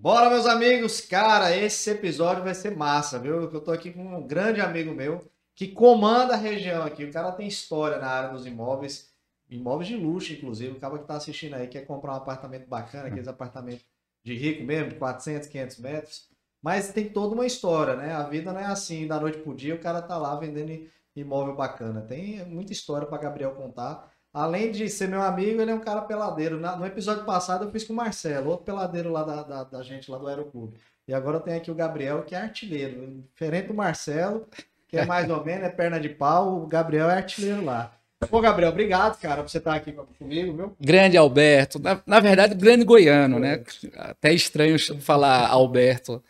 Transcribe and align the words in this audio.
Bora, 0.00 0.30
meus 0.30 0.46
amigos! 0.46 1.02
Cara, 1.02 1.54
esse 1.54 1.90
episódio 1.90 2.42
vai 2.42 2.54
ser 2.54 2.74
massa, 2.74 3.18
viu? 3.18 3.42
Eu 3.52 3.60
tô 3.60 3.70
aqui 3.70 3.92
com 3.92 4.16
um 4.16 4.26
grande 4.26 4.58
amigo 4.58 4.94
meu 4.94 5.30
que 5.54 5.68
comanda 5.68 6.32
a 6.32 6.38
região 6.38 6.82
aqui. 6.84 7.04
O 7.04 7.12
cara 7.12 7.30
tem 7.32 7.46
história 7.46 7.98
na 7.98 8.06
área 8.06 8.30
dos 8.30 8.46
imóveis, 8.46 9.12
imóveis 9.50 9.88
de 9.88 9.96
luxo, 9.96 10.32
inclusive. 10.32 10.72
O 10.72 10.80
cara 10.80 10.98
que 10.98 11.04
tá 11.04 11.16
assistindo 11.16 11.52
aí 11.52 11.66
quer 11.68 11.84
comprar 11.84 12.14
um 12.14 12.16
apartamento 12.16 12.66
bacana, 12.66 13.08
aqueles 13.08 13.28
apartamentos 13.28 13.84
de 14.24 14.34
rico 14.34 14.64
mesmo, 14.64 14.88
de 14.88 14.94
400, 14.94 15.46
500 15.48 15.78
metros. 15.80 16.30
Mas 16.62 16.90
tem 16.94 17.10
toda 17.10 17.34
uma 17.34 17.44
história, 17.44 17.94
né? 17.94 18.14
A 18.14 18.22
vida 18.22 18.54
não 18.54 18.60
é 18.60 18.64
assim, 18.64 19.06
da 19.06 19.20
noite 19.20 19.40
pro 19.40 19.54
dia 19.54 19.74
o 19.74 19.80
cara 19.80 20.00
tá 20.00 20.16
lá 20.16 20.34
vendendo 20.34 20.88
imóvel 21.14 21.54
bacana. 21.54 22.00
Tem 22.00 22.42
muita 22.46 22.72
história 22.72 23.06
para 23.06 23.18
Gabriel 23.18 23.54
contar. 23.54 24.09
Além 24.32 24.70
de 24.70 24.88
ser 24.88 25.08
meu 25.08 25.22
amigo, 25.22 25.60
ele 25.60 25.70
é 25.70 25.74
um 25.74 25.80
cara 25.80 26.02
peladeiro. 26.02 26.58
no 26.58 26.86
episódio 26.86 27.24
passado 27.24 27.64
eu 27.64 27.70
fiz 27.70 27.84
com 27.84 27.92
o 27.92 27.96
Marcelo, 27.96 28.50
outro 28.50 28.64
peladeiro 28.64 29.10
lá 29.10 29.24
da, 29.24 29.42
da, 29.42 29.64
da 29.64 29.82
gente, 29.82 30.10
lá 30.10 30.18
do 30.18 30.28
Aeroclube. 30.28 30.78
E 31.08 31.12
agora 31.12 31.38
eu 31.38 31.40
tenho 31.40 31.56
aqui 31.56 31.70
o 31.70 31.74
Gabriel, 31.74 32.22
que 32.22 32.34
é 32.34 32.38
artilheiro. 32.38 33.24
Diferente 33.32 33.68
do 33.68 33.74
Marcelo, 33.74 34.46
que 34.86 34.96
é 34.96 35.04
mais 35.04 35.28
ou 35.30 35.44
menos, 35.44 35.64
é 35.64 35.68
perna 35.68 35.98
de 35.98 36.08
pau, 36.08 36.62
o 36.62 36.66
Gabriel 36.66 37.10
é 37.10 37.14
artilheiro 37.14 37.64
lá. 37.64 37.92
Pô, 38.28 38.40
Gabriel, 38.40 38.70
obrigado, 38.70 39.18
cara, 39.18 39.42
por 39.42 39.48
você 39.48 39.58
estar 39.58 39.74
aqui 39.74 39.92
comigo, 40.18 40.54
viu? 40.54 40.76
Grande 40.78 41.16
Alberto. 41.16 41.78
Na, 41.80 42.00
na 42.06 42.20
verdade, 42.20 42.54
grande 42.54 42.84
goiano, 42.84 43.38
né? 43.38 43.62
Até 43.96 44.32
estranho 44.32 44.78
falar 45.00 45.48
Alberto. 45.48 46.22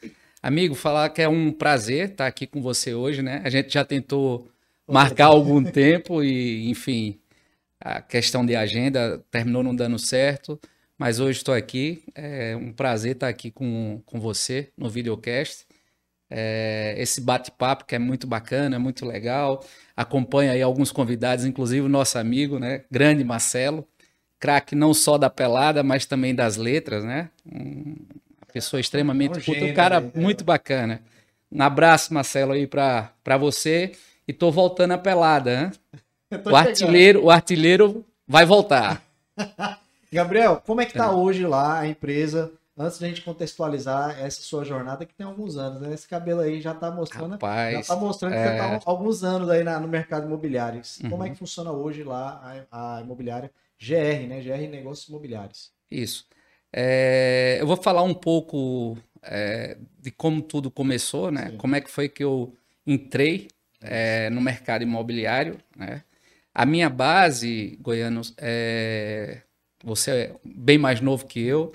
Amigo, 0.42 0.74
falar 0.74 1.10
que 1.10 1.20
é 1.20 1.28
um 1.28 1.52
prazer 1.52 2.10
estar 2.10 2.26
aqui 2.26 2.46
com 2.46 2.62
você 2.62 2.94
hoje, 2.94 3.22
né? 3.22 3.42
A 3.44 3.50
gente 3.50 3.74
já 3.74 3.84
tentou 3.84 4.48
marcar 4.88 5.26
algum 5.26 5.62
tempo 5.64 6.22
e, 6.22 6.70
enfim, 6.70 7.18
a 7.80 8.02
questão 8.02 8.44
de 8.44 8.54
agenda 8.54 9.24
terminou 9.30 9.62
não 9.62 9.74
dando 9.74 9.98
certo, 9.98 10.60
mas 10.98 11.18
hoje 11.18 11.38
estou 11.38 11.54
aqui. 11.54 12.04
É 12.14 12.54
um 12.54 12.72
prazer 12.72 13.12
estar 13.12 13.28
aqui 13.28 13.50
com, 13.50 14.02
com 14.04 14.20
você 14.20 14.68
no 14.76 14.90
videocast. 14.90 15.64
É, 16.28 16.94
esse 16.98 17.20
bate-papo 17.20 17.86
que 17.86 17.94
é 17.94 17.98
muito 17.98 18.26
bacana, 18.26 18.78
muito 18.78 19.06
legal. 19.06 19.64
Acompanha 19.96 20.52
aí 20.52 20.62
alguns 20.62 20.92
convidados, 20.92 21.44
inclusive 21.46 21.80
o 21.80 21.88
nosso 21.88 22.18
amigo, 22.18 22.58
né? 22.58 22.84
Grande 22.90 23.24
Marcelo, 23.24 23.88
craque 24.38 24.76
não 24.76 24.92
só 24.92 25.16
da 25.16 25.30
pelada, 25.30 25.82
mas 25.82 26.04
também 26.04 26.34
das 26.34 26.56
letras, 26.56 27.02
né? 27.02 27.30
Um, 27.50 27.96
uma 28.36 28.52
pessoa 28.52 28.78
extremamente 28.78 29.38
um, 29.38 29.40
gênio, 29.40 29.70
um 29.70 29.74
cara 29.74 30.00
né? 30.00 30.10
muito 30.14 30.44
bacana. 30.44 31.00
Um 31.50 31.62
abraço, 31.62 32.12
Marcelo, 32.12 32.52
aí 32.52 32.66
para 32.66 33.36
você. 33.38 33.92
E 34.28 34.32
tô 34.32 34.52
voltando 34.52 34.92
a 34.92 34.98
pelada, 34.98 35.62
né? 35.62 35.72
O 36.44 36.56
artilheiro, 36.56 37.24
o 37.24 37.30
artilheiro 37.30 38.04
vai 38.26 38.44
voltar. 38.44 39.02
Gabriel, 40.12 40.62
como 40.66 40.80
é 40.80 40.86
que 40.86 40.94
tá 40.94 41.06
é. 41.06 41.10
hoje 41.10 41.46
lá 41.46 41.80
a 41.80 41.86
empresa? 41.86 42.52
Antes 42.78 42.98
de 42.98 43.04
a 43.04 43.08
gente 43.08 43.22
contextualizar 43.22 44.18
essa 44.18 44.40
sua 44.40 44.64
jornada, 44.64 45.04
que 45.04 45.12
tem 45.12 45.26
alguns 45.26 45.58
anos, 45.58 45.82
né? 45.82 45.92
Esse 45.92 46.08
cabelo 46.08 46.40
aí 46.40 46.62
já 46.62 46.72
tá 46.72 46.90
mostrando, 46.90 47.32
Rapaz, 47.32 47.86
já 47.86 47.94
tá 47.94 48.00
mostrando 48.00 48.32
é... 48.34 48.42
que 48.42 48.50
você 48.50 48.56
tá 48.56 48.76
há 48.76 48.90
alguns 48.90 49.22
anos 49.22 49.50
aí 49.50 49.62
na, 49.62 49.78
no 49.78 49.86
mercado 49.86 50.26
imobiliário. 50.26 50.80
Uhum. 51.02 51.10
Como 51.10 51.24
é 51.24 51.30
que 51.30 51.36
funciona 51.36 51.70
hoje 51.72 52.02
lá 52.02 52.66
a, 52.70 52.96
a, 52.96 53.00
imobiliária 53.02 53.50
GR, 53.78 54.26
né? 54.26 54.40
GR 54.40 54.68
Negócios 54.70 55.08
Imobiliários. 55.08 55.70
Isso. 55.90 56.26
É, 56.72 57.58
eu 57.60 57.66
vou 57.66 57.76
falar 57.76 58.02
um 58.02 58.14
pouco 58.14 58.96
é, 59.22 59.76
de 59.98 60.10
como 60.10 60.40
tudo 60.40 60.70
começou, 60.70 61.30
né? 61.30 61.50
Sim. 61.50 61.56
Como 61.58 61.76
é 61.76 61.80
que 61.80 61.90
foi 61.90 62.08
que 62.08 62.24
eu 62.24 62.54
entrei 62.86 63.48
é, 63.82 64.30
no 64.30 64.40
mercado 64.40 64.82
imobiliário, 64.82 65.58
né? 65.76 66.02
A 66.54 66.66
minha 66.66 66.88
base, 66.88 67.78
Goianos, 67.80 68.34
é... 68.38 69.38
você 69.84 70.10
é 70.10 70.34
bem 70.44 70.78
mais 70.78 71.00
novo 71.00 71.26
que 71.26 71.40
eu, 71.40 71.72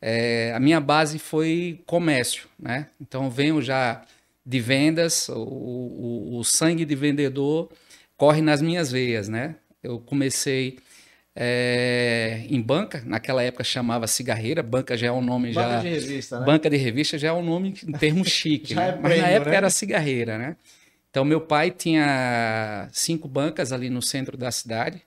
é... 0.00 0.52
a 0.54 0.60
minha 0.60 0.80
base 0.80 1.18
foi 1.18 1.82
comércio, 1.86 2.48
né? 2.58 2.88
Então 3.00 3.30
venho 3.30 3.60
já 3.62 4.04
de 4.44 4.60
vendas, 4.60 5.28
o, 5.28 5.38
o, 5.38 6.38
o, 6.38 6.44
sangue 6.44 6.84
de 6.84 6.94
vendedor 6.94 7.70
corre 8.16 8.40
nas 8.40 8.60
minhas 8.60 8.90
veias, 8.90 9.28
né? 9.28 9.56
Eu 9.82 10.00
comecei 10.00 10.78
é, 11.34 12.44
em 12.48 12.60
banca, 12.60 13.02
naquela 13.06 13.42
época 13.42 13.62
chamava 13.62 14.06
cigarreira, 14.06 14.62
banca 14.62 14.96
já 14.96 15.06
é 15.06 15.12
um 15.12 15.22
nome 15.22 15.52
banca 15.52 15.68
já... 15.68 15.76
Banca 15.76 15.82
de 15.82 15.88
revista, 15.88 16.40
né? 16.40 16.46
Banca 16.46 16.70
de 16.70 16.76
revista 16.76 17.18
já 17.18 17.28
é 17.28 17.32
um 17.32 17.44
nome 17.44 17.74
em 17.86 17.92
termo 17.92 18.24
chique, 18.28 18.74
né? 18.74 18.88
é 18.88 18.98
Mas 19.00 19.18
na 19.18 19.28
época 19.28 19.50
né? 19.50 19.56
era 19.56 19.70
cigarreira, 19.70 20.36
né? 20.36 20.56
Então, 21.10 21.24
meu 21.24 21.40
pai 21.40 21.72
tinha 21.72 22.88
cinco 22.92 23.26
bancas 23.26 23.72
ali 23.72 23.90
no 23.90 24.00
centro 24.00 24.36
da 24.36 24.50
cidade. 24.52 25.02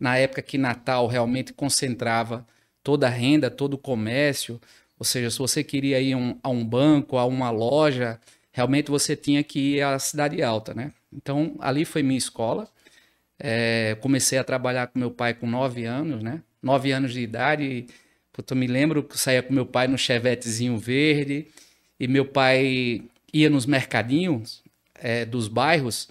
Na 0.00 0.18
época 0.18 0.42
que 0.42 0.58
Natal 0.58 1.06
realmente 1.06 1.52
concentrava 1.52 2.46
toda 2.82 3.06
a 3.06 3.10
renda, 3.10 3.50
todo 3.50 3.74
o 3.74 3.78
comércio. 3.78 4.60
Ou 4.98 5.04
seja, 5.06 5.30
se 5.30 5.38
você 5.38 5.62
queria 5.62 6.00
ir 6.00 6.16
um, 6.16 6.38
a 6.42 6.48
um 6.48 6.64
banco, 6.64 7.16
a 7.16 7.24
uma 7.24 7.50
loja, 7.50 8.20
realmente 8.52 8.90
você 8.90 9.14
tinha 9.16 9.44
que 9.44 9.76
ir 9.76 9.82
à 9.82 9.98
Cidade 9.98 10.42
Alta, 10.42 10.74
né? 10.74 10.92
Então, 11.12 11.56
ali 11.60 11.84
foi 11.84 12.02
minha 12.02 12.18
escola. 12.18 12.68
É, 13.38 13.96
comecei 14.00 14.38
a 14.38 14.44
trabalhar 14.44 14.88
com 14.88 14.98
meu 14.98 15.10
pai 15.10 15.34
com 15.34 15.46
nove 15.46 15.84
anos, 15.84 16.22
né? 16.22 16.42
Nove 16.62 16.90
anos 16.92 17.12
de 17.12 17.20
idade. 17.20 17.86
eu 18.50 18.56
me 18.56 18.66
lembro 18.66 19.04
que 19.04 19.18
saía 19.18 19.42
com 19.42 19.52
meu 19.54 19.66
pai 19.66 19.86
no 19.86 19.98
chevetezinho 19.98 20.76
verde. 20.78 21.46
E 22.00 22.08
meu 22.08 22.24
pai 22.26 23.02
ia 23.32 23.48
nos 23.48 23.66
mercadinhos 23.66 24.63
é, 25.04 25.26
dos 25.26 25.48
bairros 25.48 26.08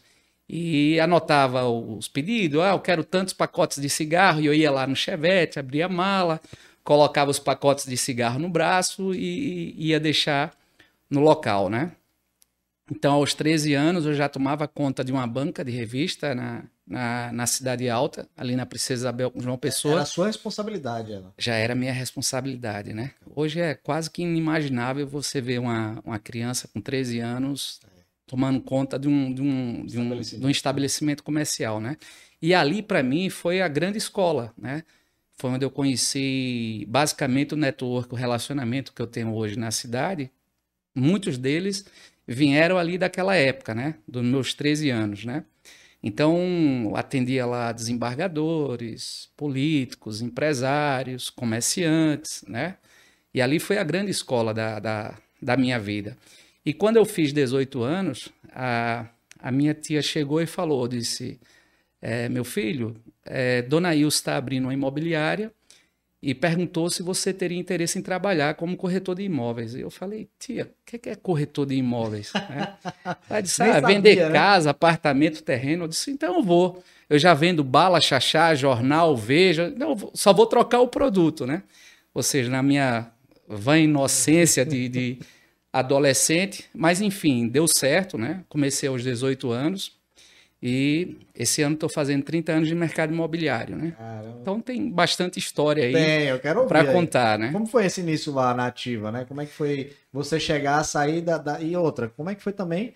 e 0.48 1.00
anotava 1.00 1.68
os 1.68 2.08
pedidos. 2.08 2.62
Ah, 2.62 2.74
eu 2.74 2.80
quero 2.80 3.04
tantos 3.04 3.34
pacotes 3.34 3.82
de 3.82 3.90
cigarro. 3.90 4.40
E 4.40 4.46
eu 4.46 4.54
ia 4.54 4.70
lá 4.70 4.86
no 4.86 4.96
Chevette, 4.96 5.58
abria 5.58 5.88
a 5.88 5.90
mala, 5.90 6.40
colocava 6.84 7.32
os 7.32 7.40
pacotes 7.40 7.86
de 7.88 7.98
cigarro 7.98 8.38
no 8.38 8.48
braço 8.48 9.16
e, 9.16 9.74
e 9.76 9.88
ia 9.88 10.00
deixar 10.00 10.56
no 11.10 11.22
local, 11.22 11.70
né? 11.70 11.94
Então, 12.92 13.14
aos 13.14 13.34
13 13.34 13.74
anos, 13.74 14.06
eu 14.06 14.14
já 14.14 14.30
tomava 14.30 14.68
conta 14.68 15.04
de 15.04 15.12
uma 15.12 15.26
banca 15.26 15.64
de 15.66 15.72
revista 15.72 16.36
na, 16.36 16.64
na, 16.86 17.32
na 17.32 17.48
Cidade 17.48 17.90
Alta, 17.90 18.28
ali 18.38 18.56
na 18.56 18.66
Princesa 18.66 19.04
Isabel 19.04 19.32
com 19.32 19.42
João 19.42 19.58
Pessoa. 19.58 19.94
Era 19.96 20.04
a 20.04 20.06
sua 20.06 20.28
responsabilidade, 20.28 21.14
ela. 21.14 21.34
Já 21.38 21.56
era 21.56 21.74
minha 21.74 21.94
responsabilidade, 21.94 22.94
né? 22.94 23.12
Hoje 23.34 23.60
é 23.60 23.74
quase 23.74 24.12
que 24.12 24.22
inimaginável 24.22 25.08
você 25.08 25.42
ver 25.42 25.60
uma, 25.60 26.00
uma 26.06 26.20
criança 26.20 26.68
com 26.68 26.82
13 26.82 27.20
anos 27.20 27.80
tomando 28.26 28.62
conta 28.62 28.98
de 28.98 29.08
um, 29.08 29.34
de 29.34 29.42
um, 29.42 29.86
de 29.86 30.00
um, 30.00 30.20
de 30.20 30.46
um 30.46 30.50
estabelecimento 30.50 31.24
comercial, 31.24 31.80
né? 31.80 31.98
E 32.42 32.54
ali, 32.54 32.82
para 32.82 33.04
mim, 33.04 33.30
foi 33.30 33.62
a 33.62 33.68
grande 33.68 33.98
escola, 33.98 34.54
né? 34.58 34.84
Foi 35.36 35.50
onde 35.52 35.66
eu 35.66 35.72
conheci 35.72 36.86
basicamente 36.90 37.54
o 37.54 37.58
network, 37.58 38.14
o 38.14 38.18
relacionamento 38.18 38.94
que 38.94 39.02
eu 39.02 39.08
tenho 39.08 39.34
hoje 39.34 39.58
na 39.58 39.72
cidade. 39.72 40.32
Muitos 40.96 41.38
deles 41.38 41.86
vieram 42.28 42.78
ali 42.78 42.98
daquela 42.98 43.36
época, 43.36 43.74
né? 43.74 43.96
Dos 44.08 44.24
meus 44.24 44.54
13 44.54 44.90
anos, 44.90 45.26
né? 45.26 45.46
Então, 46.02 46.94
atendia 46.96 47.46
lá 47.46 47.72
desembargadores, 47.72 49.30
políticos, 49.38 50.22
empresários, 50.22 51.30
comerciantes, 51.30 52.44
né? 52.48 52.78
E 53.34 53.42
ali 53.42 53.60
foi 53.60 53.78
a 53.78 53.84
grande 53.84 54.12
escola 54.12 54.54
da, 54.54 54.80
da, 54.80 55.18
da 55.42 55.58
minha 55.58 55.80
vida. 55.80 56.18
E 56.66 56.74
quando 56.74 56.98
eu 56.98 57.06
fiz 57.06 57.34
18 57.34 57.84
anos, 57.84 58.30
a, 58.52 59.06
a 59.40 59.52
minha 59.52 59.74
tia 59.74 60.02
chegou 60.02 60.42
e 60.42 60.46
falou, 60.46 60.88
disse, 60.88 61.40
é, 62.02 62.30
meu 62.30 62.44
filho, 62.44 62.96
é, 63.26 63.62
Dona 63.62 63.96
Ilse 63.96 64.18
está 64.18 64.38
abrindo 64.38 64.66
uma 64.66 64.74
imobiliária 64.74 65.52
e 66.22 66.34
perguntou 66.34 66.90
se 66.90 67.04
você 67.04 67.34
teria 67.34 67.60
interesse 67.60 68.00
em 68.00 68.02
trabalhar 68.02 68.56
como 68.56 68.78
corretor 68.78 69.16
de 69.16 69.24
imóveis. 69.24 69.76
E 69.76 69.82
eu 69.82 69.90
falei, 69.92 70.30
tia, 70.40 70.72
o 70.82 70.98
que 70.98 71.10
é 71.10 71.16
corretor 71.16 71.66
de 71.66 71.76
imóveis? 71.76 72.32
é. 72.34 73.16
Ela 73.30 73.42
disse, 73.42 73.62
ah, 73.62 73.74
sabia, 73.74 73.88
vender 73.96 74.16
né? 74.16 74.32
casa, 74.32 74.70
apartamento, 74.70 75.44
terreno. 75.44 75.84
Eu 75.84 75.88
disse, 75.90 76.12
então 76.12 76.36
eu 76.36 76.42
vou. 76.42 76.82
Eu 77.10 77.20
já 77.20 77.34
vendo 77.34 77.62
bala, 77.62 78.00
chachá, 78.00 78.56
jornal, 78.56 79.18
veja. 79.18 79.74
Não, 79.76 79.98
só 80.14 80.32
vou 80.32 80.46
trocar 80.46 80.80
o 80.80 80.88
produto, 80.88 81.46
né? 81.46 81.64
Ou 82.14 82.24
seja, 82.24 82.50
na 82.50 82.64
minha 82.64 83.12
vã 83.46 83.78
inocência 83.78 84.66
de, 84.66 84.88
de 84.88 85.20
adolescente, 85.74 86.70
mas 86.72 87.02
enfim, 87.02 87.48
deu 87.48 87.68
certo, 87.68 88.16
né? 88.16 88.44
Comecei 88.48 88.88
aos 88.88 89.02
18 89.02 89.52
anos 89.52 89.98
e 90.62 91.18
esse 91.36 91.64
ano 91.64 91.74
estou 91.74 91.90
fazendo 91.90 92.24
30 92.24 92.52
anos 92.54 92.68
de 92.70 92.76
mercado 92.76 93.12
imobiliário, 93.12 93.76
né? 93.76 93.96
Caramba. 93.98 94.38
Então 94.40 94.62
tem 94.62 94.90
bastante 94.90 95.40
história 95.40 95.84
aí 95.84 96.40
para 96.68 96.86
contar, 96.86 97.40
né? 97.40 97.52
Como 97.52 97.66
foi 97.66 97.88
esse 97.88 98.02
início 98.02 98.32
lá 98.32 98.54
na 98.54 98.68
ativa, 98.68 99.12
né? 99.12 99.26
Como 99.28 99.42
é 99.42 99.48
que 99.48 99.52
foi 99.52 99.92
você 100.14 100.40
chegar, 100.40 100.84
sair 100.84 101.22
da, 101.22 101.40
da... 101.40 101.60
e 101.60 101.76
outra, 101.76 102.08
como 102.08 102.30
é 102.30 102.36
que 102.36 102.44
foi 102.44 102.54
também 102.54 102.94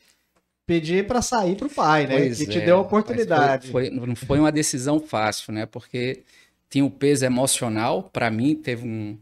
pedir 0.67 1.07
para 1.07 1.21
sair 1.21 1.55
para 1.55 1.67
o 1.67 1.69
pai, 1.69 2.05
né? 2.05 2.17
Pois 2.17 2.37
que 2.37 2.43
é, 2.43 2.47
te 2.47 2.59
deu 2.59 2.77
a 2.77 2.81
oportunidade. 2.81 3.71
Foi, 3.71 3.89
foi, 3.89 4.07
não 4.07 4.15
foi 4.15 4.39
uma 4.39 4.51
decisão 4.51 4.99
fácil, 4.99 5.51
né? 5.51 5.65
Porque 5.65 6.21
tinha 6.69 6.83
o 6.83 6.87
um 6.87 6.91
peso 6.91 7.25
emocional, 7.25 8.03
para 8.03 8.29
mim 8.29 8.53
teve 8.53 8.87
um 8.87 9.17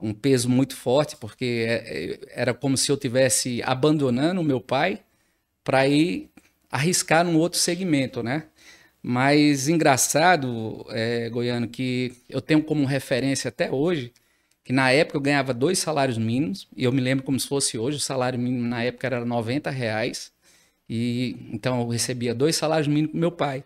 um 0.00 0.12
peso 0.12 0.48
muito 0.48 0.76
forte, 0.76 1.16
porque 1.16 1.66
é, 1.68 1.74
é, 1.74 2.18
era 2.42 2.54
como 2.54 2.76
se 2.76 2.90
eu 2.90 2.96
tivesse 2.96 3.62
abandonando 3.64 4.40
o 4.40 4.44
meu 4.44 4.60
pai 4.60 5.00
para 5.64 5.86
ir 5.88 6.30
arriscar 6.70 7.24
num 7.24 7.36
outro 7.38 7.58
segmento, 7.58 8.22
né? 8.22 8.44
Mas 9.02 9.68
engraçado, 9.68 10.84
é, 10.90 11.28
Goiano, 11.30 11.68
que 11.68 12.12
eu 12.28 12.40
tenho 12.40 12.62
como 12.62 12.84
referência 12.84 13.48
até 13.48 13.70
hoje 13.70 14.12
que 14.66 14.72
na 14.72 14.90
época 14.90 15.16
eu 15.16 15.20
ganhava 15.20 15.54
dois 15.54 15.78
salários 15.78 16.18
mínimos, 16.18 16.66
e 16.76 16.82
eu 16.82 16.90
me 16.90 17.00
lembro 17.00 17.24
como 17.24 17.38
se 17.38 17.46
fosse 17.46 17.78
hoje, 17.78 17.98
o 17.98 18.00
salário 18.00 18.36
mínimo 18.36 18.66
na 18.66 18.82
época 18.82 19.06
era 19.06 19.24
90 19.24 19.70
reais, 19.70 20.32
e 20.88 21.36
então 21.52 21.80
eu 21.80 21.86
recebia 21.88 22.34
dois 22.34 22.56
salários 22.56 22.88
mínimos 22.88 23.12
com 23.12 23.18
meu 23.18 23.30
pai. 23.30 23.62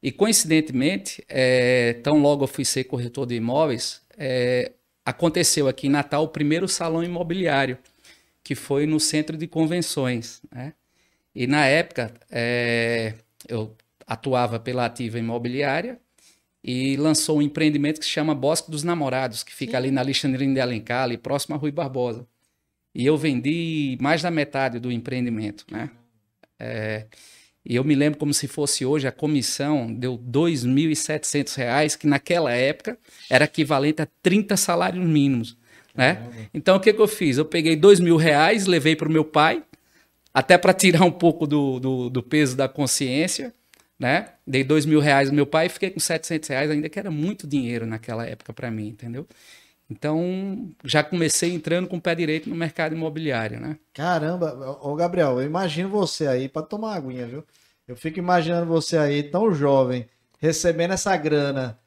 E 0.00 0.12
coincidentemente, 0.12 1.24
é, 1.28 1.94
tão 1.94 2.22
logo 2.22 2.44
eu 2.44 2.48
fui 2.48 2.64
ser 2.64 2.84
corretor 2.84 3.26
de 3.26 3.34
imóveis, 3.34 4.00
é, 4.16 4.70
aconteceu 5.06 5.68
aqui 5.68 5.86
em 5.86 5.90
Natal 5.90 6.24
o 6.24 6.28
primeiro 6.28 6.66
salão 6.66 7.04
imobiliário, 7.04 7.78
que 8.42 8.56
foi 8.56 8.86
no 8.86 8.98
centro 8.98 9.36
de 9.36 9.46
convenções. 9.46 10.42
Né? 10.52 10.74
E 11.32 11.46
na 11.46 11.64
época 11.64 12.12
é, 12.28 13.14
eu 13.48 13.76
atuava 14.04 14.58
pela 14.58 14.84
ativa 14.84 15.16
imobiliária 15.18 16.00
e 16.62 16.96
lançou 16.96 17.38
um 17.38 17.42
empreendimento 17.42 18.00
que 18.00 18.04
se 18.06 18.10
chama 18.10 18.34
Bosque 18.34 18.68
dos 18.68 18.82
Namorados, 18.82 19.44
que 19.44 19.54
fica 19.54 19.72
Sim. 19.72 19.76
ali 19.76 19.90
na 19.92 20.00
Alexandrina 20.00 20.54
de 20.54 20.60
Alencar, 20.60 21.04
ali 21.04 21.16
próximo 21.16 21.54
a 21.54 21.58
Rui 21.58 21.70
Barbosa. 21.70 22.26
E 22.92 23.06
eu 23.06 23.16
vendi 23.16 23.96
mais 24.00 24.22
da 24.22 24.30
metade 24.30 24.80
do 24.80 24.90
empreendimento, 24.90 25.64
né? 25.70 25.90
É, 26.58 27.06
e 27.68 27.74
eu 27.74 27.82
me 27.82 27.96
lembro 27.96 28.16
como 28.16 28.32
se 28.32 28.46
fosse 28.46 28.86
hoje, 28.86 29.08
a 29.08 29.12
comissão 29.12 29.92
deu 29.92 30.14
R$ 30.14 30.22
2.700, 30.30 31.96
que 31.98 32.06
naquela 32.06 32.52
época 32.52 32.96
era 33.28 33.44
equivalente 33.44 34.00
a 34.00 34.08
30 34.22 34.56
salários 34.56 35.04
mínimos, 35.04 35.56
né? 35.92 36.22
Então, 36.54 36.76
o 36.76 36.80
que, 36.80 36.92
que 36.92 37.00
eu 37.00 37.08
fiz? 37.08 37.38
Eu 37.38 37.44
peguei 37.44 37.74
R$ 37.74 37.80
2.000, 37.80 38.68
levei 38.68 38.94
para 38.94 39.08
o 39.08 39.10
meu 39.10 39.24
pai, 39.24 39.64
até 40.32 40.56
para 40.56 40.72
tirar 40.72 41.04
um 41.04 41.10
pouco 41.10 41.44
do, 41.44 41.80
do, 41.80 42.08
do 42.08 42.22
peso 42.22 42.56
da 42.56 42.68
consciência, 42.68 43.52
né? 43.98 44.28
Dei 44.46 44.62
dois 44.62 44.86
mil 44.86 45.00
reais 45.00 45.28
ao 45.28 45.34
meu 45.34 45.46
pai 45.46 45.66
e 45.66 45.68
fiquei 45.68 45.90
com 45.90 45.98
700 45.98 46.48
reais, 46.48 46.70
ainda 46.70 46.88
que 46.88 46.98
era 46.98 47.10
muito 47.10 47.48
dinheiro 47.48 47.84
naquela 47.84 48.24
época 48.24 48.52
para 48.52 48.70
mim, 48.70 48.88
entendeu? 48.88 49.26
Então, 49.88 50.68
já 50.84 51.02
comecei 51.04 51.54
entrando 51.54 51.86
com 51.86 51.96
o 51.96 52.00
pé 52.00 52.14
direito 52.14 52.48
no 52.48 52.56
mercado 52.56 52.94
imobiliário, 52.94 53.60
né? 53.60 53.78
Caramba, 53.94 54.78
ô 54.82 54.94
Gabriel, 54.96 55.40
eu 55.40 55.46
imagino 55.46 55.88
você 55.88 56.26
aí 56.26 56.48
para 56.48 56.66
tomar 56.66 56.94
aguinha, 56.94 57.26
viu? 57.26 57.44
Eu 57.86 57.96
fico 57.96 58.18
imaginando 58.18 58.66
você 58.66 58.98
aí 58.98 59.22
tão 59.22 59.54
jovem, 59.54 60.08
recebendo 60.40 60.94
essa 60.94 61.16
grana. 61.16 61.78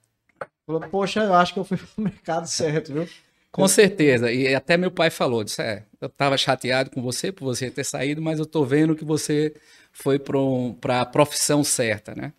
Poxa, 0.90 1.24
eu 1.24 1.34
acho 1.34 1.54
que 1.54 1.60
eu 1.60 1.66
fui 1.66 1.76
pro 1.96 2.04
mercado 2.04 2.48
certo, 2.48 2.94
viu? 2.94 3.08
Com 3.52 3.68
certeza. 3.68 4.32
E 4.32 4.54
até 4.56 4.78
meu 4.78 4.92
pai 4.92 5.10
falou, 5.10 5.44
disse, 5.44 5.62
é, 5.62 5.84
eu 6.00 6.08
estava 6.08 6.38
chateado 6.38 6.92
com 6.92 7.02
você 7.02 7.32
por 7.32 7.46
você 7.46 7.70
ter 7.70 7.84
saído, 7.84 8.22
mas 8.22 8.40
eu 8.40 8.46
estou 8.46 8.66
vendo 8.66 8.96
que 8.96 9.04
você 9.04 9.54
foi 9.92 10.20
para 10.20 11.02
a 11.02 11.06
profissão 11.06 11.64
certa, 11.64 12.14
né? 12.16 12.32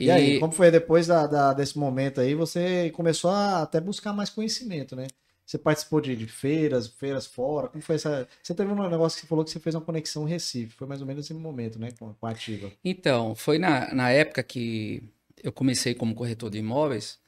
E, 0.00 0.06
e, 0.06 0.10
aí, 0.10 0.40
como 0.40 0.50
foi 0.50 0.70
depois 0.70 1.06
da, 1.06 1.26
da, 1.26 1.52
desse 1.52 1.78
momento 1.78 2.22
aí, 2.22 2.34
você 2.34 2.90
começou 2.94 3.30
a 3.30 3.62
até 3.62 3.78
buscar 3.78 4.14
mais 4.14 4.30
conhecimento, 4.30 4.96
né? 4.96 5.06
Você 5.44 5.58
participou 5.58 6.00
de, 6.00 6.16
de, 6.16 6.26
feiras, 6.26 6.86
feiras 6.86 7.26
fora, 7.26 7.68
como 7.68 7.82
foi 7.82 7.96
essa... 7.96 8.26
Você 8.42 8.54
teve 8.54 8.72
um 8.72 8.88
negócio 8.88 9.16
que 9.16 9.22
você 9.22 9.28
falou 9.28 9.44
que 9.44 9.50
você 9.50 9.60
fez 9.60 9.74
uma 9.74 9.80
conexão 9.82 10.24
Recife, 10.24 10.74
foi 10.74 10.86
mais 10.86 11.02
ou 11.02 11.06
menos 11.06 11.26
esse 11.26 11.34
momento, 11.34 11.78
né, 11.78 11.90
com, 11.98 12.14
com 12.14 12.26
a 12.26 12.30
Ativa. 12.30 12.72
Então, 12.82 13.34
foi 13.34 13.58
na, 13.58 13.92
na 13.92 14.10
época 14.10 14.42
que 14.42 15.02
eu 15.42 15.52
comecei 15.52 15.94
como 15.94 16.14
corretor 16.14 16.48
de 16.48 16.58
imóveis, 16.58 17.18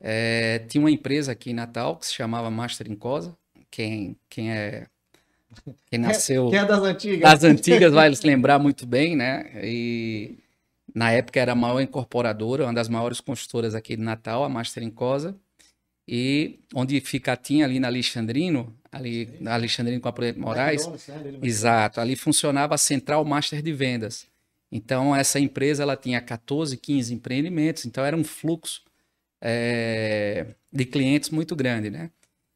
é, 0.00 0.60
tinha 0.60 0.80
uma 0.80 0.90
empresa 0.90 1.32
aqui 1.32 1.50
em 1.50 1.54
Natal 1.54 1.96
que 1.96 2.06
se 2.06 2.14
chamava 2.14 2.50
Master 2.50 2.90
Incosa, 2.90 3.36
quem, 3.70 4.16
quem 4.30 4.50
é 4.50 4.86
quem 5.86 5.98
nasceu. 5.98 6.48
Quem 6.50 6.58
é 6.58 6.64
das 6.64 6.82
antigas? 6.82 7.20
Das 7.20 7.44
antigas 7.44 7.92
vai 7.92 8.14
se 8.14 8.26
lembrar 8.26 8.58
muito 8.58 8.86
bem, 8.86 9.14
né? 9.14 9.50
E 9.62 10.43
na 10.94 11.10
época 11.10 11.40
era 11.40 11.52
a 11.52 11.56
maior 11.56 11.80
incorporadora, 11.80 12.64
uma 12.64 12.72
das 12.72 12.88
maiores 12.88 13.20
construtoras 13.20 13.74
aqui 13.74 13.96
de 13.96 14.02
Natal, 14.02 14.44
a 14.44 14.48
Master 14.48 14.82
Incosa. 14.82 15.36
E 16.06 16.60
onde 16.74 17.00
fica 17.00 17.32
a 17.32 17.36
TIM 17.36 17.62
ali 17.62 17.80
na 17.80 17.88
Alexandrino, 17.88 18.76
ali 18.92 19.36
na 19.40 19.54
Alexandrino 19.54 20.00
com 20.00 20.08
a 20.08 20.12
Preto 20.12 20.38
Moraes. 20.38 20.86
Exato, 21.42 22.00
ali 22.00 22.14
funcionava 22.14 22.74
a 22.74 22.78
central 22.78 23.24
master 23.24 23.62
de 23.62 23.72
vendas. 23.72 24.26
Então 24.70 25.16
essa 25.16 25.40
empresa 25.40 25.82
ela 25.82 25.96
tinha 25.96 26.20
14, 26.20 26.76
15 26.76 27.14
empreendimentos, 27.14 27.86
então 27.86 28.04
era 28.04 28.16
um 28.16 28.24
fluxo 28.24 28.82
é, 29.40 30.54
de 30.72 30.84
clientes 30.84 31.30
muito 31.30 31.56
grande, 31.56 31.90
né? 31.90 32.10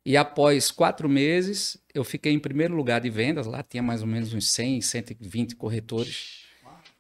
E 0.05 0.17
após 0.17 0.71
quatro 0.71 1.09
meses, 1.09 1.77
eu 1.93 2.03
fiquei 2.03 2.33
em 2.33 2.39
primeiro 2.39 2.75
lugar 2.75 3.01
de 3.01 3.11
vendas. 3.11 3.47
Lá 3.47 3.63
tinha 3.63 3.83
mais 3.83 4.01
ou 4.01 4.07
menos 4.07 4.33
uns 4.33 4.49
100, 4.49 4.81
120 4.81 5.55
corretores. 5.55 6.38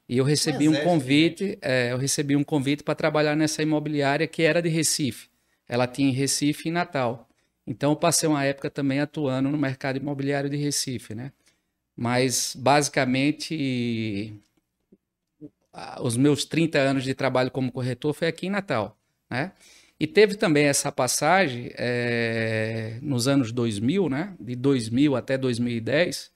E 0.08 0.16
eu 0.16 0.24
recebi 0.24 0.68
um 0.68 0.82
convite, 0.82 1.58
é, 1.60 1.92
eu 1.92 1.98
recebi 1.98 2.34
um 2.34 2.42
convite 2.42 2.82
para 2.82 2.94
trabalhar 2.94 3.36
nessa 3.36 3.62
imobiliária 3.62 4.26
que 4.26 4.42
era 4.42 4.62
de 4.62 4.68
Recife. 4.68 5.28
Ela 5.68 5.86
tinha 5.86 6.08
em 6.08 6.12
Recife 6.12 6.68
e 6.68 6.72
Natal. 6.72 7.28
Então 7.66 7.92
eu 7.92 7.96
passei 7.96 8.26
uma 8.26 8.42
época 8.42 8.70
também 8.70 9.00
atuando 9.00 9.50
no 9.50 9.58
mercado 9.58 9.98
imobiliário 9.98 10.48
de 10.48 10.56
Recife, 10.56 11.14
né? 11.14 11.30
Mas 11.94 12.56
basicamente 12.58 14.32
os 16.00 16.16
meus 16.16 16.44
30 16.46 16.78
anos 16.78 17.04
de 17.04 17.14
trabalho 17.14 17.50
como 17.50 17.70
corretor 17.70 18.14
foi 18.14 18.28
aqui 18.28 18.46
em 18.46 18.50
Natal, 18.50 18.98
né? 19.30 19.52
E 20.00 20.06
teve 20.06 20.36
também 20.36 20.66
essa 20.66 20.92
passagem 20.92 21.70
é, 21.74 22.98
nos 23.02 23.28
anos 23.28 23.52
2000, 23.52 24.08
né? 24.08 24.34
De 24.40 24.56
2000 24.56 25.16
até 25.16 25.36
2010, 25.36 26.30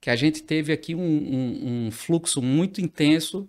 que 0.00 0.10
a 0.10 0.16
gente 0.16 0.42
teve 0.42 0.72
aqui 0.72 0.94
um, 0.94 1.00
um, 1.00 1.86
um 1.86 1.90
fluxo 1.90 2.40
muito 2.40 2.80
intenso 2.80 3.48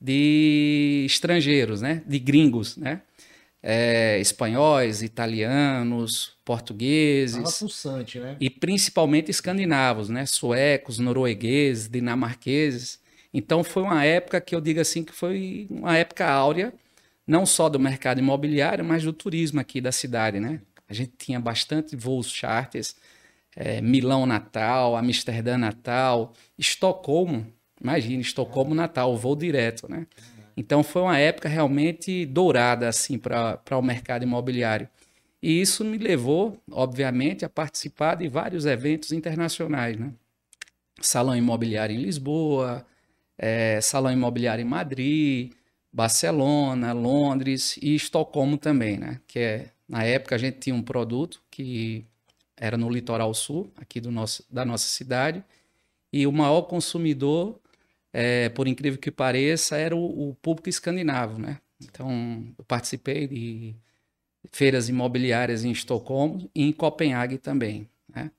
de 0.00 1.04
estrangeiros, 1.06 1.82
né? 1.82 2.02
De 2.06 2.18
gringos, 2.18 2.76
né? 2.76 3.02
É, 3.62 4.18
espanhóis, 4.18 5.02
italianos, 5.02 6.34
portugueses. 6.44 7.58
Pulsante, 7.58 8.18
né? 8.18 8.36
E 8.40 8.48
principalmente 8.48 9.30
escandinavos, 9.30 10.08
né? 10.08 10.24
Suecos, 10.24 10.98
noruegueses, 10.98 11.88
dinamarqueses. 11.88 12.98
Então 13.32 13.62
foi 13.62 13.82
uma 13.82 14.04
época 14.04 14.40
que 14.40 14.54
eu 14.54 14.60
digo 14.60 14.80
assim 14.80 15.04
que 15.04 15.12
foi 15.12 15.66
uma 15.70 15.96
época 15.96 16.26
áurea 16.26 16.72
não 17.26 17.46
só 17.46 17.68
do 17.68 17.78
mercado 17.78 18.18
imobiliário, 18.18 18.84
mas 18.84 19.04
do 19.04 19.12
turismo 19.12 19.60
aqui 19.60 19.80
da 19.80 19.92
cidade, 19.92 20.40
né? 20.40 20.60
A 20.88 20.92
gente 20.92 21.12
tinha 21.16 21.38
bastante 21.38 21.94
voos 21.94 22.28
charters, 22.28 22.96
é, 23.56 23.80
Milão 23.80 24.26
Natal, 24.26 24.96
Amsterdã 24.96 25.58
Natal, 25.58 26.32
Estocolmo, 26.58 27.46
imagina, 27.80 28.20
Estocolmo 28.20 28.74
Natal, 28.74 29.16
voo 29.16 29.36
direto, 29.36 29.90
né? 29.90 30.06
Então 30.56 30.82
foi 30.82 31.02
uma 31.02 31.18
época 31.18 31.48
realmente 31.48 32.26
dourada 32.26 32.88
assim 32.88 33.18
para 33.18 33.78
o 33.78 33.82
mercado 33.82 34.24
imobiliário. 34.24 34.88
E 35.42 35.60
isso 35.60 35.84
me 35.84 35.96
levou, 35.96 36.60
obviamente, 36.70 37.44
a 37.44 37.48
participar 37.48 38.16
de 38.16 38.28
vários 38.28 38.66
eventos 38.66 39.10
internacionais, 39.10 39.96
né? 39.98 40.12
Salão 41.00 41.34
Imobiliário 41.34 41.96
em 41.96 42.02
Lisboa, 42.02 42.86
é, 43.38 43.80
Salão 43.80 44.12
Imobiliário 44.12 44.60
em 44.62 44.68
Madrid, 44.68 45.52
Barcelona, 45.90 46.92
Londres 46.92 47.78
e 47.80 47.94
Estocolmo 47.94 48.58
também, 48.58 48.98
né? 48.98 49.18
Que 49.26 49.38
é, 49.38 49.70
na 49.88 50.04
época 50.04 50.34
a 50.34 50.38
gente 50.38 50.58
tinha 50.58 50.74
um 50.74 50.82
produto 50.82 51.42
que 51.50 52.04
era 52.60 52.76
no 52.76 52.90
litoral 52.90 53.32
sul, 53.32 53.72
aqui 53.74 54.00
do 54.00 54.10
nosso, 54.10 54.44
da 54.50 54.66
nossa 54.66 54.86
cidade, 54.86 55.42
e 56.12 56.26
o 56.26 56.32
maior 56.32 56.62
consumidor, 56.62 57.58
é, 58.12 58.50
por 58.50 58.68
incrível 58.68 59.00
que 59.00 59.10
pareça, 59.10 59.78
era 59.78 59.96
o, 59.96 60.30
o, 60.30 60.34
público 60.34 60.68
escandinavo, 60.68 61.38
né? 61.38 61.58
Então, 61.82 62.44
eu 62.58 62.64
participei 62.64 63.26
de 63.26 63.74
feiras 64.52 64.90
imobiliárias 64.90 65.64
em 65.64 65.70
Estocolmo 65.70 66.50
e 66.54 66.64
em 66.64 66.72
Copenhague 66.72 67.38
também, 67.38 67.88
né? 68.06 68.30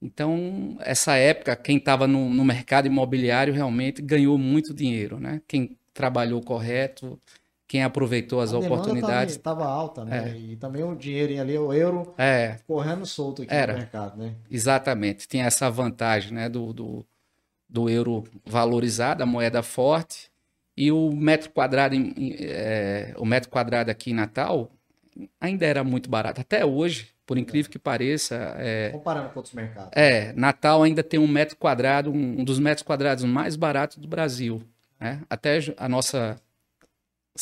Então, 0.00 0.76
essa 0.80 1.16
época, 1.16 1.56
quem 1.56 1.78
estava 1.78 2.06
no, 2.06 2.30
no 2.30 2.44
mercado 2.44 2.86
imobiliário 2.86 3.52
realmente 3.52 4.00
ganhou 4.00 4.38
muito 4.38 4.72
dinheiro, 4.72 5.18
né? 5.18 5.42
Quem 5.48 5.76
trabalhou 5.92 6.40
correto, 6.40 7.20
quem 7.68 7.82
aproveitou 7.82 8.40
as 8.40 8.54
a 8.54 8.58
oportunidades. 8.58 9.36
Estava 9.36 9.66
alta, 9.66 10.02
né? 10.02 10.32
É. 10.34 10.38
E 10.38 10.56
também 10.56 10.82
o 10.82 10.96
dinheiro 10.96 11.38
ali, 11.38 11.56
o 11.58 11.70
euro, 11.70 12.14
é. 12.16 12.56
correndo 12.66 13.04
solto 13.04 13.42
aqui 13.42 13.52
Era. 13.52 13.74
no 13.74 13.78
mercado, 13.78 14.16
né? 14.16 14.34
Exatamente. 14.50 15.28
Tinha 15.28 15.44
essa 15.44 15.70
vantagem, 15.70 16.32
né? 16.32 16.48
Do, 16.48 16.72
do, 16.72 17.06
do 17.68 17.90
euro 17.90 18.24
valorizado, 18.44 19.22
a 19.22 19.26
moeda 19.26 19.62
forte. 19.62 20.30
E 20.74 20.90
o 20.90 21.12
metro 21.12 21.50
quadrado, 21.50 21.94
é, 22.40 23.12
o 23.18 23.26
metro 23.26 23.50
quadrado 23.50 23.90
aqui 23.90 24.12
em 24.12 24.14
Natal 24.14 24.70
ainda 25.38 25.66
era 25.66 25.84
muito 25.84 26.08
barato. 26.08 26.40
Até 26.40 26.64
hoje, 26.64 27.08
por 27.26 27.36
incrível 27.36 27.70
que 27.70 27.78
pareça. 27.78 28.54
É, 28.56 28.90
Comparando 28.90 29.28
com 29.28 29.40
outros 29.40 29.54
mercados. 29.54 29.90
É, 29.94 30.32
Natal 30.32 30.82
ainda 30.82 31.02
tem 31.02 31.20
um 31.20 31.28
metro 31.28 31.56
quadrado, 31.56 32.10
um, 32.10 32.40
um 32.40 32.44
dos 32.44 32.58
metros 32.58 32.82
quadrados 32.82 33.24
mais 33.24 33.56
baratos 33.56 33.98
do 33.98 34.08
Brasil. 34.08 34.62
Né? 34.98 35.20
Até 35.28 35.58
a 35.76 35.86
nossa 35.86 36.40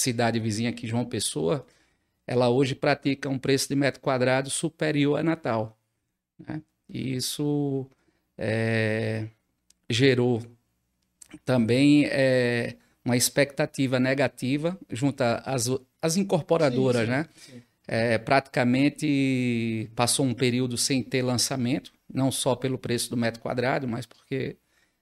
cidade 0.00 0.38
vizinha 0.40 0.70
aqui, 0.70 0.86
João 0.86 1.04
Pessoa, 1.04 1.66
ela 2.26 2.48
hoje 2.48 2.74
pratica 2.74 3.28
um 3.28 3.38
preço 3.38 3.68
de 3.68 3.76
metro 3.76 4.00
quadrado 4.00 4.50
superior 4.50 5.18
a 5.18 5.22
Natal. 5.22 5.78
Né? 6.38 6.60
E 6.88 7.14
isso 7.14 7.88
é, 8.36 9.28
gerou 9.88 10.42
também 11.44 12.06
é, 12.06 12.76
uma 13.04 13.16
expectativa 13.16 14.00
negativa 14.00 14.78
junto 14.90 15.22
às, 15.22 15.68
às 16.02 16.16
incorporadoras, 16.16 17.02
sim, 17.02 17.06
sim, 17.06 17.10
né? 17.10 17.26
Sim. 17.34 17.62
é, 17.86 18.18
praticamente 18.18 19.90
passou 19.94 20.26
um 20.26 20.34
período 20.34 20.76
sem 20.76 21.02
ter 21.02 21.22
lançamento, 21.22 21.92
não 22.12 22.30
só 22.30 22.54
pelo 22.54 22.78
preço 22.78 23.10
do 23.10 23.16
metro 23.16 23.40
quadrado, 23.40 23.86
mas 23.86 24.06
porque 24.06 24.56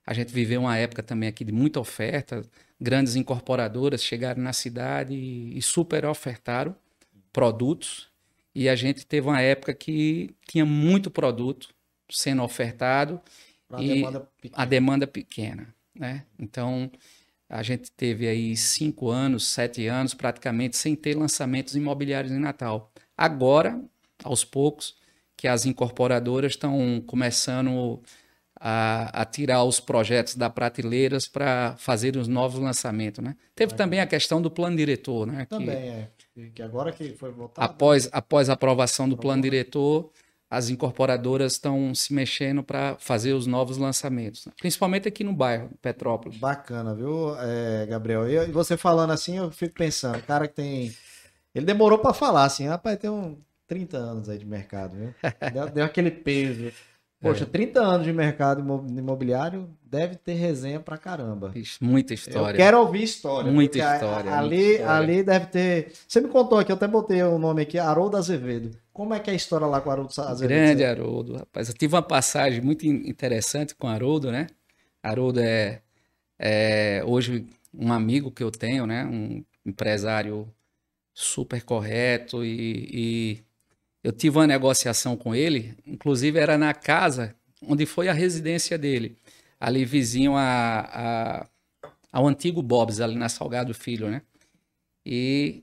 a 0.06 0.12
gente 0.12 0.32
viveu 0.32 0.60
uma 0.62 0.76
época 0.76 1.02
também 1.02 1.28
aqui 1.28 1.44
de 1.44 1.52
muita 1.52 1.80
oferta, 1.80 2.42
grandes 2.84 3.16
incorporadoras 3.16 4.04
chegaram 4.04 4.42
na 4.42 4.52
cidade 4.52 5.14
e, 5.14 5.56
e 5.56 5.62
super 5.62 6.04
ofertaram 6.04 6.76
produtos, 7.32 8.08
e 8.54 8.68
a 8.68 8.76
gente 8.76 9.04
teve 9.04 9.26
uma 9.26 9.40
época 9.40 9.74
que 9.74 10.30
tinha 10.46 10.64
muito 10.64 11.10
produto 11.10 11.74
sendo 12.08 12.42
ofertado 12.42 13.20
a 13.68 13.82
e 13.82 13.88
demanda 13.88 14.28
a 14.52 14.64
demanda 14.64 15.06
pequena, 15.06 15.74
né? 15.92 16.24
Então 16.38 16.90
a 17.48 17.62
gente 17.62 17.90
teve 17.90 18.28
aí 18.28 18.56
cinco 18.56 19.10
anos, 19.10 19.46
sete 19.48 19.86
anos 19.86 20.14
praticamente 20.14 20.76
sem 20.76 20.94
ter 20.94 21.16
lançamentos 21.16 21.74
imobiliários 21.74 22.32
em 22.32 22.38
Natal. 22.38 22.92
Agora, 23.16 23.80
aos 24.22 24.44
poucos, 24.44 24.94
que 25.36 25.48
as 25.48 25.66
incorporadoras 25.66 26.52
estão 26.52 27.02
começando 27.06 28.00
a, 28.60 29.22
a, 29.22 29.24
tirar 29.24 29.64
os 29.64 29.80
projetos 29.80 30.36
da 30.36 30.48
prateleiras 30.48 31.26
para 31.26 31.74
fazer 31.76 32.16
os 32.16 32.28
novos 32.28 32.60
lançamentos, 32.60 33.22
né? 33.22 33.36
Teve 33.54 33.74
também 33.74 34.00
a 34.00 34.06
questão 34.06 34.40
do 34.40 34.50
plano 34.50 34.76
diretor, 34.76 35.26
né? 35.26 35.46
Também 35.46 35.76
que, 36.34 36.40
é. 36.40 36.48
Que 36.54 36.62
agora 36.62 36.92
que 36.92 37.12
foi 37.14 37.30
votado. 37.30 37.64
Após, 37.64 38.08
após 38.12 38.48
a 38.48 38.54
aprovação 38.54 39.08
do 39.08 39.16
plano 39.16 39.42
diretor, 39.42 40.10
as 40.54 40.68
incorporadoras 40.70 41.54
estão 41.54 41.94
se 41.94 42.14
mexendo 42.14 42.62
para 42.62 42.96
fazer 42.98 43.32
os 43.32 43.46
novos 43.46 43.76
lançamentos, 43.76 44.46
né? 44.46 44.52
principalmente 44.58 45.08
aqui 45.08 45.24
no 45.24 45.32
bairro, 45.32 45.70
Petrópolis. 45.82 46.38
Bacana, 46.38 46.94
viu, 46.94 47.36
é, 47.38 47.86
Gabriel? 47.86 48.28
E 48.28 48.52
você 48.52 48.76
falando 48.76 49.12
assim, 49.12 49.36
eu 49.38 49.50
fico 49.50 49.74
pensando, 49.74 50.22
cara 50.22 50.46
que 50.46 50.54
tem. 50.54 50.94
Ele 51.54 51.66
demorou 51.66 51.98
para 51.98 52.14
falar 52.14 52.44
assim, 52.44 52.66
rapaz, 52.66 52.98
tem 52.98 53.10
um 53.10 53.36
30 53.66 53.96
anos 53.96 54.28
aí 54.28 54.38
de 54.38 54.46
mercado, 54.46 54.96
viu? 54.96 55.14
Deu, 55.52 55.70
deu 55.70 55.84
aquele 55.84 56.10
peso. 56.10 56.72
Poxa, 57.24 57.44
é. 57.44 57.46
30 57.46 57.80
anos 57.80 58.06
de 58.06 58.12
mercado 58.12 58.60
imobiliário 58.60 59.70
deve 59.82 60.14
ter 60.14 60.34
resenha 60.34 60.78
pra 60.78 60.98
caramba. 60.98 61.54
Muita 61.80 62.12
história. 62.12 62.54
Eu 62.54 62.56
quero 62.56 62.78
ouvir 62.80 63.02
história. 63.02 63.50
Muita 63.50 63.78
história. 63.78 64.30
A, 64.30 64.38
ali, 64.38 64.56
muita 64.56 64.72
história. 64.72 64.92
ali 64.92 65.22
deve 65.22 65.46
ter. 65.46 65.92
Você 66.06 66.20
me 66.20 66.28
contou 66.28 66.58
aqui, 66.58 66.70
eu 66.70 66.76
até 66.76 66.86
botei 66.86 67.22
o 67.22 67.38
nome 67.38 67.62
aqui, 67.62 67.78
Haroldo 67.78 68.18
Azevedo. 68.18 68.76
Como 68.92 69.14
é 69.14 69.20
que 69.20 69.30
é 69.30 69.32
a 69.32 69.36
história 69.36 69.66
lá 69.66 69.80
com 69.80 69.88
o 69.88 69.92
Haroldo 69.92 70.12
Azevedo? 70.20 70.48
Grande 70.48 70.84
Haroldo, 70.84 71.36
rapaz. 71.36 71.68
Eu 71.68 71.74
tive 71.74 71.94
uma 71.94 72.02
passagem 72.02 72.60
muito 72.60 72.86
interessante 72.86 73.74
com 73.74 73.86
o 73.86 73.90
Haroldo, 73.90 74.30
né? 74.30 74.48
Haroldo 75.02 75.40
é, 75.40 75.80
é 76.38 77.02
hoje 77.06 77.46
um 77.72 77.90
amigo 77.90 78.30
que 78.30 78.42
eu 78.42 78.50
tenho, 78.50 78.86
né? 78.86 79.06
Um 79.06 79.42
empresário 79.64 80.46
super 81.14 81.62
correto 81.62 82.44
e, 82.44 82.88
e 82.92 83.43
eu 84.04 84.12
tive 84.12 84.36
uma 84.36 84.46
negociação 84.46 85.16
com 85.16 85.34
ele, 85.34 85.74
inclusive 85.86 86.38
era 86.38 86.58
na 86.58 86.74
casa 86.74 87.34
onde 87.66 87.86
foi 87.86 88.06
a 88.06 88.12
residência 88.12 88.76
dele, 88.76 89.16
ali 89.58 89.86
vizinho 89.86 90.36
a, 90.36 90.80
a, 90.80 91.46
ao 92.12 92.28
antigo 92.28 92.62
Bob's, 92.62 93.00
ali 93.00 93.16
na 93.16 93.30
Salgado 93.30 93.72
Filho, 93.72 94.10
né? 94.10 94.20
E 95.06 95.62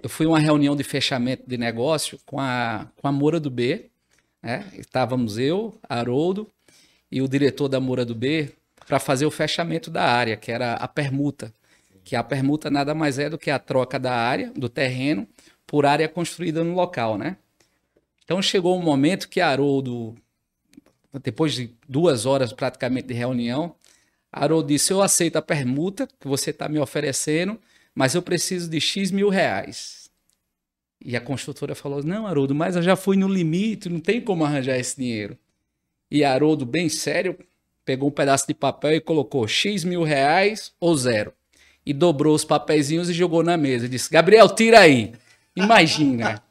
eu 0.00 0.08
fui 0.08 0.26
uma 0.26 0.38
reunião 0.38 0.76
de 0.76 0.84
fechamento 0.84 1.42
de 1.44 1.58
negócio 1.58 2.20
com 2.24 2.38
a, 2.38 2.86
com 2.96 3.08
a 3.08 3.12
Moura 3.12 3.40
do 3.40 3.50
B, 3.50 3.90
né? 4.40 4.70
Estávamos 4.78 5.36
eu, 5.36 5.76
Haroldo 5.88 6.48
e 7.10 7.20
o 7.20 7.28
diretor 7.28 7.68
da 7.68 7.80
Moura 7.80 8.04
do 8.04 8.14
B 8.14 8.52
para 8.86 9.00
fazer 9.00 9.26
o 9.26 9.30
fechamento 9.30 9.90
da 9.90 10.04
área, 10.04 10.36
que 10.36 10.52
era 10.52 10.74
a 10.74 10.86
permuta. 10.86 11.52
Que 12.04 12.14
a 12.14 12.22
permuta 12.22 12.70
nada 12.70 12.94
mais 12.94 13.18
é 13.18 13.28
do 13.28 13.36
que 13.36 13.50
a 13.50 13.58
troca 13.58 13.98
da 13.98 14.14
área, 14.14 14.52
do 14.52 14.68
terreno, 14.68 15.28
por 15.70 15.86
área 15.86 16.08
construída 16.08 16.64
no 16.64 16.74
local, 16.74 17.16
né? 17.16 17.36
Então 18.24 18.42
chegou 18.42 18.76
um 18.76 18.82
momento 18.82 19.28
que 19.28 19.40
Haroldo, 19.40 20.16
depois 21.22 21.54
de 21.54 21.70
duas 21.88 22.26
horas 22.26 22.52
praticamente 22.52 23.06
de 23.06 23.14
reunião, 23.14 23.76
Haroldo 24.32 24.66
disse: 24.66 24.92
Eu 24.92 25.00
aceito 25.00 25.36
a 25.36 25.42
permuta 25.42 26.08
que 26.18 26.26
você 26.26 26.50
está 26.50 26.68
me 26.68 26.80
oferecendo, 26.80 27.56
mas 27.94 28.16
eu 28.16 28.22
preciso 28.22 28.68
de 28.68 28.80
X 28.80 29.12
mil 29.12 29.28
reais. 29.28 30.10
E 31.00 31.16
a 31.16 31.20
construtora 31.20 31.76
falou: 31.76 32.02
Não, 32.02 32.26
Haroldo, 32.26 32.52
mas 32.52 32.74
eu 32.74 32.82
já 32.82 32.96
fui 32.96 33.16
no 33.16 33.28
limite, 33.28 33.88
não 33.88 34.00
tem 34.00 34.20
como 34.20 34.44
arranjar 34.44 34.76
esse 34.76 34.96
dinheiro. 34.96 35.38
E 36.10 36.24
Haroldo, 36.24 36.66
bem 36.66 36.88
sério, 36.88 37.38
pegou 37.84 38.08
um 38.08 38.12
pedaço 38.12 38.44
de 38.44 38.54
papel 38.54 38.96
e 38.96 39.00
colocou 39.00 39.46
X 39.46 39.84
mil 39.84 40.02
reais 40.02 40.72
ou 40.80 40.96
zero. 40.96 41.32
E 41.86 41.92
dobrou 41.92 42.34
os 42.34 42.44
papeizinhos 42.44 43.08
e 43.08 43.12
jogou 43.12 43.44
na 43.44 43.56
mesa. 43.56 43.88
Disse: 43.88 44.10
Gabriel, 44.10 44.48
tira 44.48 44.80
aí. 44.80 45.12
Imagina 45.56 46.42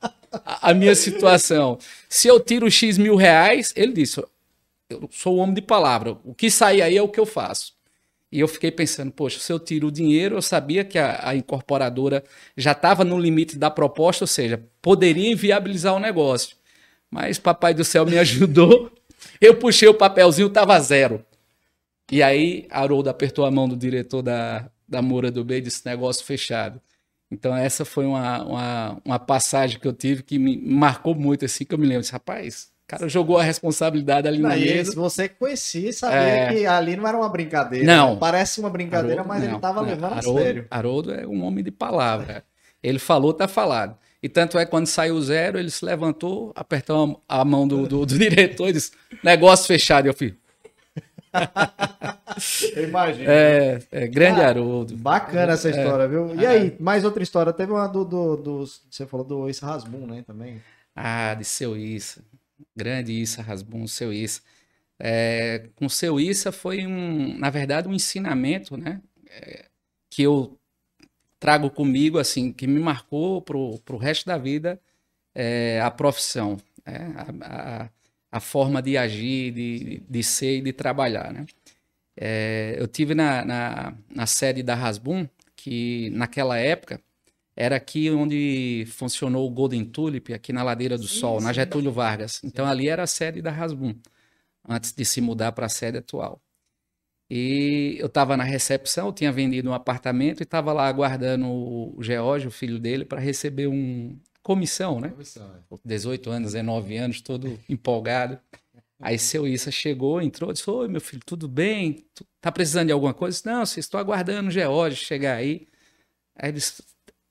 a, 0.45 0.73
minha 0.73 0.95
situação. 0.95 1.77
Se 2.07 2.27
eu 2.27 2.39
tiro 2.39 2.69
X 2.69 2.97
mil 2.97 3.15
reais, 3.15 3.73
ele 3.75 3.93
disse: 3.93 4.21
eu 4.89 5.07
sou 5.11 5.37
um 5.37 5.39
homem 5.39 5.55
de 5.55 5.61
palavra. 5.61 6.17
O 6.23 6.33
que 6.33 6.49
sair 6.49 6.81
aí 6.81 6.97
é 6.97 7.01
o 7.01 7.07
que 7.07 7.19
eu 7.19 7.25
faço. 7.25 7.73
E 8.31 8.39
eu 8.39 8.47
fiquei 8.47 8.71
pensando, 8.71 9.11
poxa, 9.11 9.39
se 9.39 9.51
eu 9.51 9.59
tiro 9.59 9.87
o 9.87 9.91
dinheiro, 9.91 10.35
eu 10.35 10.41
sabia 10.41 10.83
que 10.83 10.99
a, 10.99 11.29
a 11.29 11.35
incorporadora 11.35 12.23
já 12.55 12.73
estava 12.73 13.03
no 13.03 13.17
limite 13.17 13.57
da 13.57 13.71
proposta, 13.71 14.23
ou 14.23 14.27
seja, 14.27 14.63
poderia 14.81 15.31
inviabilizar 15.31 15.95
o 15.95 15.99
negócio. 15.99 16.55
Mas 17.09 17.39
Papai 17.39 17.73
do 17.73 17.83
Céu 17.83 18.05
me 18.05 18.17
ajudou. 18.19 18.91
Eu 19.41 19.55
puxei 19.55 19.87
o 19.87 19.93
papelzinho, 19.93 20.47
estava 20.47 20.79
zero. 20.79 21.25
E 22.11 22.23
aí, 22.23 22.67
Haroldo 22.69 23.09
apertou 23.09 23.45
a 23.45 23.51
mão 23.51 23.67
do 23.67 23.75
diretor 23.75 24.21
da, 24.21 24.69
da 24.87 25.01
Moura 25.01 25.31
do 25.31 25.43
B 25.43 25.57
e 25.57 25.61
disse: 25.61 25.85
negócio 25.85 26.25
fechado. 26.25 26.79
Então, 27.31 27.55
essa 27.55 27.85
foi 27.85 28.05
uma, 28.05 28.43
uma, 28.43 29.01
uma, 29.05 29.19
passagem 29.19 29.79
que 29.79 29.87
eu 29.87 29.93
tive 29.93 30.23
que 30.23 30.39
me 30.39 30.57
marcou 30.57 31.13
muito, 31.13 31.45
assim, 31.45 31.63
que 31.63 31.73
eu 31.73 31.77
me 31.77 31.85
lembro. 31.85 32.01
Disse, 32.01 32.11
Rapaz, 32.11 32.69
o 32.83 32.87
cara 32.87 33.07
jogou 33.07 33.37
a 33.37 33.43
responsabilidade 33.43 34.27
ali 34.27 34.39
na 34.39 34.55
mesa. 34.55 34.95
Você 34.95 35.29
conhecia 35.29 35.93
sabia 35.93 36.17
é... 36.17 36.53
que 36.53 36.65
ali 36.65 36.95
não 36.95 37.07
era 37.07 37.15
uma 37.15 37.29
brincadeira. 37.29 37.85
Não. 37.85 38.17
Parece 38.17 38.59
uma 38.59 38.69
brincadeira, 38.69 39.21
Haroldo, 39.21 39.29
mas 39.29 39.39
não, 39.41 39.47
ele 39.47 39.55
estava 39.55 39.81
levando 39.81 40.13
Haroldo, 40.13 40.39
a 40.39 40.43
sério. 40.43 40.67
Haroldo 40.71 41.13
é 41.13 41.27
um 41.27 41.43
homem 41.43 41.63
de 41.63 41.71
palavra. 41.71 42.43
Ele 42.81 42.97
falou, 42.97 43.31
tá 43.31 43.47
falado. 43.47 43.95
E 44.23 44.27
tanto 44.27 44.57
é 44.57 44.65
que 44.65 44.71
quando 44.71 44.87
saiu 44.87 45.15
o 45.15 45.21
zero, 45.21 45.59
ele 45.59 45.69
se 45.69 45.85
levantou, 45.85 46.51
apertou 46.55 47.21
a 47.27 47.45
mão 47.45 47.67
do, 47.67 47.87
do, 47.87 48.05
do 48.05 48.17
diretor 48.17 48.69
e 48.69 48.73
disse, 48.73 48.91
negócio 49.23 49.67
fechado. 49.67 50.07
E 50.07 50.09
eu 50.09 50.13
fui, 50.13 50.35
Eu 52.75 52.87
imagino. 52.87 53.29
É, 53.29 53.79
é 53.91 54.07
grande 54.07 54.41
ah, 54.41 54.47
Haroldo. 54.47 54.95
Bacana 54.95 55.53
essa 55.53 55.67
é. 55.67 55.71
história, 55.71 56.03
é. 56.03 56.07
viu? 56.07 56.35
E 56.35 56.45
aí, 56.45 56.75
mais 56.79 57.03
outra 57.03 57.21
história. 57.23 57.53
Teve 57.53 57.71
uma 57.71 57.87
do. 57.87 58.05
do, 58.05 58.37
do 58.37 58.65
você 58.65 59.05
falou 59.05 59.25
do 59.25 59.49
Issa 59.49 59.65
Rasbun, 59.65 60.05
né? 60.07 60.23
Também. 60.25 60.61
Ah, 60.95 61.33
de 61.33 61.45
seu 61.45 61.77
Issa. 61.77 62.23
Grande 62.75 63.11
Issa 63.13 63.41
Rasbun, 63.41 63.87
seu 63.87 64.13
Issa. 64.13 64.41
É, 64.99 65.69
com 65.75 65.87
seu 65.87 66.19
Issa 66.19 66.51
foi 66.51 66.85
um, 66.85 67.37
na 67.37 67.49
verdade, 67.49 67.87
um 67.87 67.93
ensinamento, 67.93 68.75
né? 68.77 69.01
É, 69.29 69.65
que 70.09 70.23
eu 70.23 70.57
trago 71.39 71.69
comigo, 71.69 72.17
assim, 72.17 72.51
que 72.51 72.67
me 72.67 72.79
marcou 72.79 73.41
pro, 73.41 73.79
pro 73.79 73.97
resto 73.97 74.25
da 74.25 74.37
vida 74.37 74.79
é, 75.33 75.79
a 75.81 75.89
profissão. 75.89 76.57
É, 76.85 76.97
a, 76.97 77.83
a 77.85 77.89
a 78.31 78.39
forma 78.39 78.81
de 78.81 78.97
agir, 78.97 79.51
de, 79.51 80.03
de 80.07 80.23
ser 80.23 80.57
e 80.57 80.61
de 80.61 80.73
trabalhar, 80.73 81.33
né? 81.33 81.45
É, 82.21 82.75
eu 82.77 82.87
tive 82.87 83.15
na, 83.15 83.45
na, 83.45 83.97
na, 84.13 84.25
sede 84.25 84.61
da 84.61 84.75
Rasbun, 84.75 85.25
que 85.55 86.09
naquela 86.09 86.57
época 86.57 87.01
era 87.55 87.77
aqui 87.77 88.09
onde 88.11 88.85
funcionou 88.87 89.47
o 89.47 89.49
Golden 89.49 89.85
Tulip, 89.85 90.33
aqui 90.33 90.51
na 90.51 90.61
Ladeira 90.61 90.97
do 90.97 91.07
sim, 91.07 91.19
Sol, 91.19 91.39
sim, 91.39 91.45
na 91.45 91.53
Getúlio 91.53 91.93
Vargas. 91.93 92.41
Então 92.43 92.65
ali 92.65 92.89
era 92.89 93.03
a 93.03 93.07
sede 93.07 93.41
da 93.41 93.51
Rasbun, 93.51 93.95
antes 94.67 94.91
de 94.93 95.05
se 95.05 95.21
mudar 95.21 95.53
para 95.53 95.67
a 95.67 95.69
sede 95.69 95.97
atual. 95.97 96.41
E 97.29 97.95
eu 97.99 98.07
estava 98.07 98.35
na 98.35 98.43
recepção, 98.43 99.07
eu 99.07 99.13
tinha 99.13 99.31
vendido 99.31 99.69
um 99.69 99.73
apartamento 99.73 100.41
e 100.41 100.43
estava 100.43 100.73
lá 100.73 100.87
aguardando 100.87 101.47
o 101.47 101.97
George, 102.01 102.47
o 102.47 102.51
filho 102.51 102.79
dele, 102.79 103.05
para 103.05 103.19
receber 103.19 103.67
um, 103.67 104.19
comissão, 104.49 104.99
né? 104.99 105.09
Comissão, 105.09 105.47
é. 105.71 105.77
18 105.85 106.31
anos, 106.31 106.53
19 106.53 106.97
anos, 106.97 107.21
todo 107.21 107.59
empolgado. 107.69 108.39
Aí 108.99 109.19
seu 109.19 109.47
Issa 109.47 109.69
chegou, 109.69 110.19
entrou, 110.19 110.51
disse: 110.51 110.67
Oi, 110.67 110.87
meu 110.87 110.99
filho, 110.99 111.21
tudo 111.23 111.47
bem? 111.47 112.03
Tu 112.15 112.25
tá 112.41 112.51
precisando 112.51 112.87
de 112.87 112.91
alguma 112.91 113.13
coisa? 113.13 113.37
Disse, 113.37 113.45
Não, 113.45 113.63
vocês 113.63 113.85
estou 113.85 113.99
aguardando 113.99 114.49
o 114.49 114.51
George 114.51 114.95
chegar 114.95 115.35
aí. 115.35 115.67
Aí 116.35 116.49
ele 116.49 116.53
disse: 116.53 116.83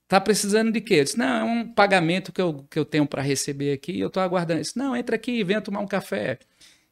Tá 0.07 0.21
precisando 0.21 0.71
de 0.71 0.81
quê? 0.81 0.95
Eu 0.95 1.05
disse: 1.05 1.19
Não, 1.19 1.27
é 1.27 1.43
um 1.43 1.75
pagamento 1.75 2.33
que 2.33 2.41
eu, 2.41 2.65
que 2.71 2.79
eu 2.79 2.85
tenho 2.85 3.05
para 3.05 3.21
receber 3.21 3.73
aqui 3.73 3.95
e 3.95 4.01
eu 4.01 4.07
estou 4.07 4.23
aguardando. 4.23 4.61
Ele 4.61 4.63
disse: 4.63 4.79
Não, 4.79 4.97
entra 4.97 5.17
aqui, 5.17 5.43
venha 5.43 5.61
tomar 5.61 5.81
um 5.81 5.89
café. 5.89 6.39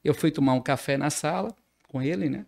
Eu 0.03 0.13
fui 0.13 0.33
tomar 0.33 0.55
um 0.55 0.61
café 0.61 0.97
na 0.97 1.09
sala 1.09 1.55
com 1.87 2.03
ele, 2.03 2.29
né? 2.29 2.47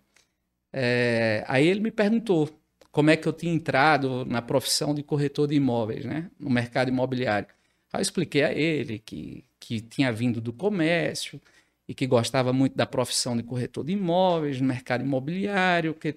É, 0.72 1.44
aí 1.46 1.64
ele 1.64 1.78
me 1.78 1.92
perguntou 1.92 2.50
como 2.90 3.10
é 3.10 3.16
que 3.16 3.28
eu 3.28 3.32
tinha 3.32 3.54
entrado 3.54 4.24
na 4.24 4.42
profissão 4.42 4.92
de 4.92 5.04
corretor 5.04 5.46
de 5.46 5.54
imóveis, 5.54 6.04
né? 6.04 6.28
No 6.40 6.50
mercado 6.50 6.88
imobiliário. 6.88 7.46
Aí 7.92 8.00
eu 8.00 8.02
expliquei 8.02 8.42
a 8.42 8.52
ele 8.52 8.98
que, 8.98 9.44
que 9.58 9.80
tinha 9.80 10.12
vindo 10.12 10.40
do 10.40 10.52
comércio 10.52 11.40
e 11.88 11.94
que 11.94 12.06
gostava 12.06 12.52
muito 12.52 12.76
da 12.76 12.86
profissão 12.86 13.36
de 13.36 13.42
corretor 13.42 13.84
de 13.84 13.92
imóveis, 13.92 14.60
no 14.60 14.66
mercado 14.66 15.02
imobiliário, 15.02 15.94
que 15.94 16.16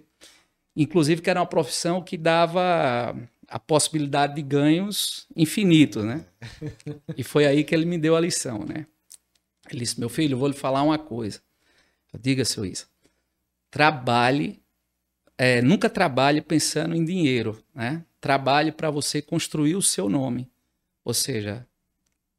inclusive 0.75 1.21
que 1.21 1.29
era 1.29 1.39
uma 1.39 1.45
profissão 1.45 2.01
que 2.01 2.17
dava 2.17 3.15
a 3.47 3.59
possibilidade 3.59 4.35
de 4.35 4.41
ganhos 4.41 5.27
infinitos, 5.35 6.03
né? 6.03 6.25
E 7.17 7.23
foi 7.23 7.45
aí 7.45 7.63
que 7.63 7.75
ele 7.75 7.85
me 7.85 7.97
deu 7.97 8.15
a 8.15 8.19
lição, 8.19 8.65
né? 8.65 8.85
Ele 9.69 9.79
disse: 9.81 9.99
Meu 9.99 10.09
filho, 10.09 10.33
eu 10.33 10.37
vou 10.37 10.47
lhe 10.47 10.53
falar 10.53 10.81
uma 10.83 10.97
coisa. 10.97 11.41
Diga, 12.19 12.43
seu 12.43 12.65
Isa, 12.65 12.85
trabalhe, 13.69 14.61
é, 15.37 15.61
nunca 15.61 15.89
trabalhe 15.89 16.41
pensando 16.41 16.95
em 16.95 17.05
dinheiro, 17.05 17.63
né? 17.73 18.03
Trabalhe 18.19 18.71
para 18.71 18.89
você 18.89 19.21
construir 19.21 19.75
o 19.75 19.81
seu 19.81 20.09
nome. 20.09 20.50
Ou 21.03 21.13
seja, 21.13 21.65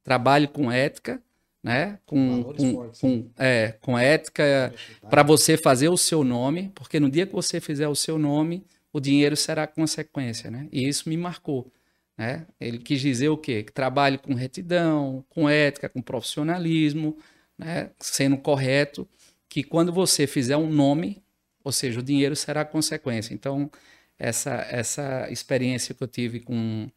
trabalhe 0.02 0.46
com 0.46 0.70
ética, 0.70 1.22
né? 1.62 1.98
Com, 2.04 2.42
com, 2.44 2.72
fortes, 2.72 3.00
com, 3.00 3.30
é, 3.38 3.72
com 3.80 3.98
ética 3.98 4.74
para 5.08 5.22
você 5.22 5.56
fazer 5.56 5.88
o 5.88 5.96
seu 5.96 6.24
nome, 6.24 6.70
porque 6.74 6.98
no 6.98 7.10
dia 7.10 7.26
que 7.26 7.32
você 7.32 7.60
fizer 7.60 7.88
o 7.88 7.94
seu 7.94 8.18
nome, 8.18 8.64
o 8.92 9.00
dinheiro 9.00 9.36
será 9.36 9.66
consequência, 9.66 10.50
né? 10.50 10.68
E 10.72 10.86
isso 10.86 11.08
me 11.08 11.16
marcou. 11.16 11.70
Né? 12.16 12.46
Ele 12.60 12.78
quis 12.78 13.00
dizer 13.00 13.28
o 13.30 13.38
quê? 13.38 13.62
Que 13.62 13.72
trabalhe 13.72 14.18
com 14.18 14.34
retidão, 14.34 15.24
com 15.30 15.48
ética, 15.48 15.88
com 15.88 16.02
profissionalismo, 16.02 17.16
né? 17.56 17.90
sendo 17.98 18.36
correto, 18.36 19.08
que 19.48 19.62
quando 19.62 19.92
você 19.92 20.26
fizer 20.26 20.56
um 20.56 20.70
nome, 20.70 21.22
ou 21.64 21.72
seja, 21.72 22.00
o 22.00 22.02
dinheiro 22.02 22.36
será 22.36 22.64
consequência. 22.64 23.32
Então, 23.34 23.70
essa, 24.18 24.66
essa 24.70 25.28
experiência 25.30 25.94
que 25.94 26.02
eu 26.02 26.08
tive 26.08 26.40
com 26.40 26.88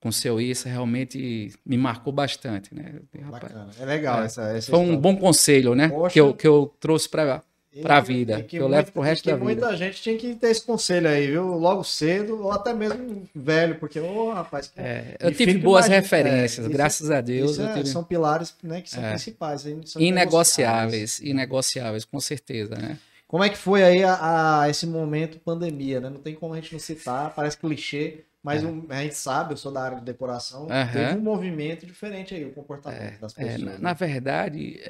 com 0.00 0.10
seu 0.10 0.40
Issa 0.40 0.68
realmente 0.68 1.52
me 1.64 1.76
marcou 1.76 2.12
bastante, 2.12 2.74
né? 2.74 2.94
Bacana. 3.30 3.70
É 3.78 3.84
legal 3.84 4.22
é. 4.22 4.24
essa, 4.26 4.42
essa 4.56 4.70
Foi 4.70 4.80
um 4.80 4.96
bom 4.96 5.16
conselho, 5.16 5.74
né? 5.74 5.90
Que 6.10 6.20
eu, 6.20 6.34
que 6.34 6.48
eu 6.48 6.74
trouxe 6.80 7.08
para 7.08 7.42
para 7.82 7.98
a 7.98 8.00
vida, 8.00 8.42
que, 8.42 8.56
eu 8.56 8.62
muito, 8.62 8.72
levo 8.72 8.92
para 8.92 9.00
o 9.00 9.02
resto 9.04 9.26
da 9.26 9.34
vida. 9.34 9.44
Muita 9.44 9.76
gente 9.76 10.02
tinha 10.02 10.18
que 10.18 10.34
ter 10.34 10.48
esse 10.48 10.64
conselho 10.64 11.08
aí, 11.08 11.28
viu? 11.28 11.56
Logo 11.56 11.84
cedo, 11.84 12.42
ou 12.42 12.50
até 12.50 12.74
mesmo 12.74 13.22
velho, 13.32 13.76
porque, 13.76 14.00
ô 14.00 14.26
oh, 14.26 14.32
rapaz. 14.32 14.66
Que... 14.66 14.80
É, 14.80 15.16
eu 15.20 15.32
tive 15.32 15.56
boas 15.56 15.86
referências, 15.86 16.66
é, 16.66 16.68
graças 16.68 17.02
isso, 17.02 17.12
a 17.12 17.20
Deus. 17.20 17.58
É, 17.60 17.74
tive... 17.74 17.88
São 17.88 18.02
pilares 18.02 18.56
né, 18.60 18.80
que 18.80 18.90
são 18.90 19.04
é. 19.04 19.10
principais. 19.10 19.64
São 19.84 20.02
inegociáveis, 20.02 21.20
inegociáveis, 21.20 22.04
com 22.04 22.18
certeza, 22.18 22.74
né? 22.74 22.98
Como 23.28 23.44
é 23.44 23.48
que 23.48 23.56
foi 23.56 23.84
aí 23.84 24.02
a, 24.02 24.62
a, 24.62 24.68
esse 24.68 24.84
momento 24.88 25.38
pandemia, 25.38 26.00
né? 26.00 26.10
Não 26.10 26.18
tem 26.18 26.34
como 26.34 26.52
a 26.52 26.56
gente 26.56 26.72
não 26.72 26.80
citar, 26.80 27.32
parece 27.32 27.56
clichê, 27.56 28.24
mas 28.42 28.62
é. 28.62 28.66
um, 28.66 28.86
a 28.88 29.02
gente 29.02 29.16
sabe, 29.16 29.52
eu 29.52 29.56
sou 29.56 29.72
da 29.72 29.82
área 29.82 29.98
de 29.98 30.04
decoração, 30.04 30.62
uhum. 30.62 30.92
teve 30.92 31.18
um 31.18 31.22
movimento 31.22 31.86
diferente 31.86 32.34
aí, 32.34 32.44
o 32.44 32.52
comportamento 32.52 33.14
é, 33.14 33.18
das 33.18 33.32
pessoas. 33.32 33.60
Na, 33.60 33.72
né? 33.72 33.78
na, 33.78 33.92
verdade, 33.92 34.80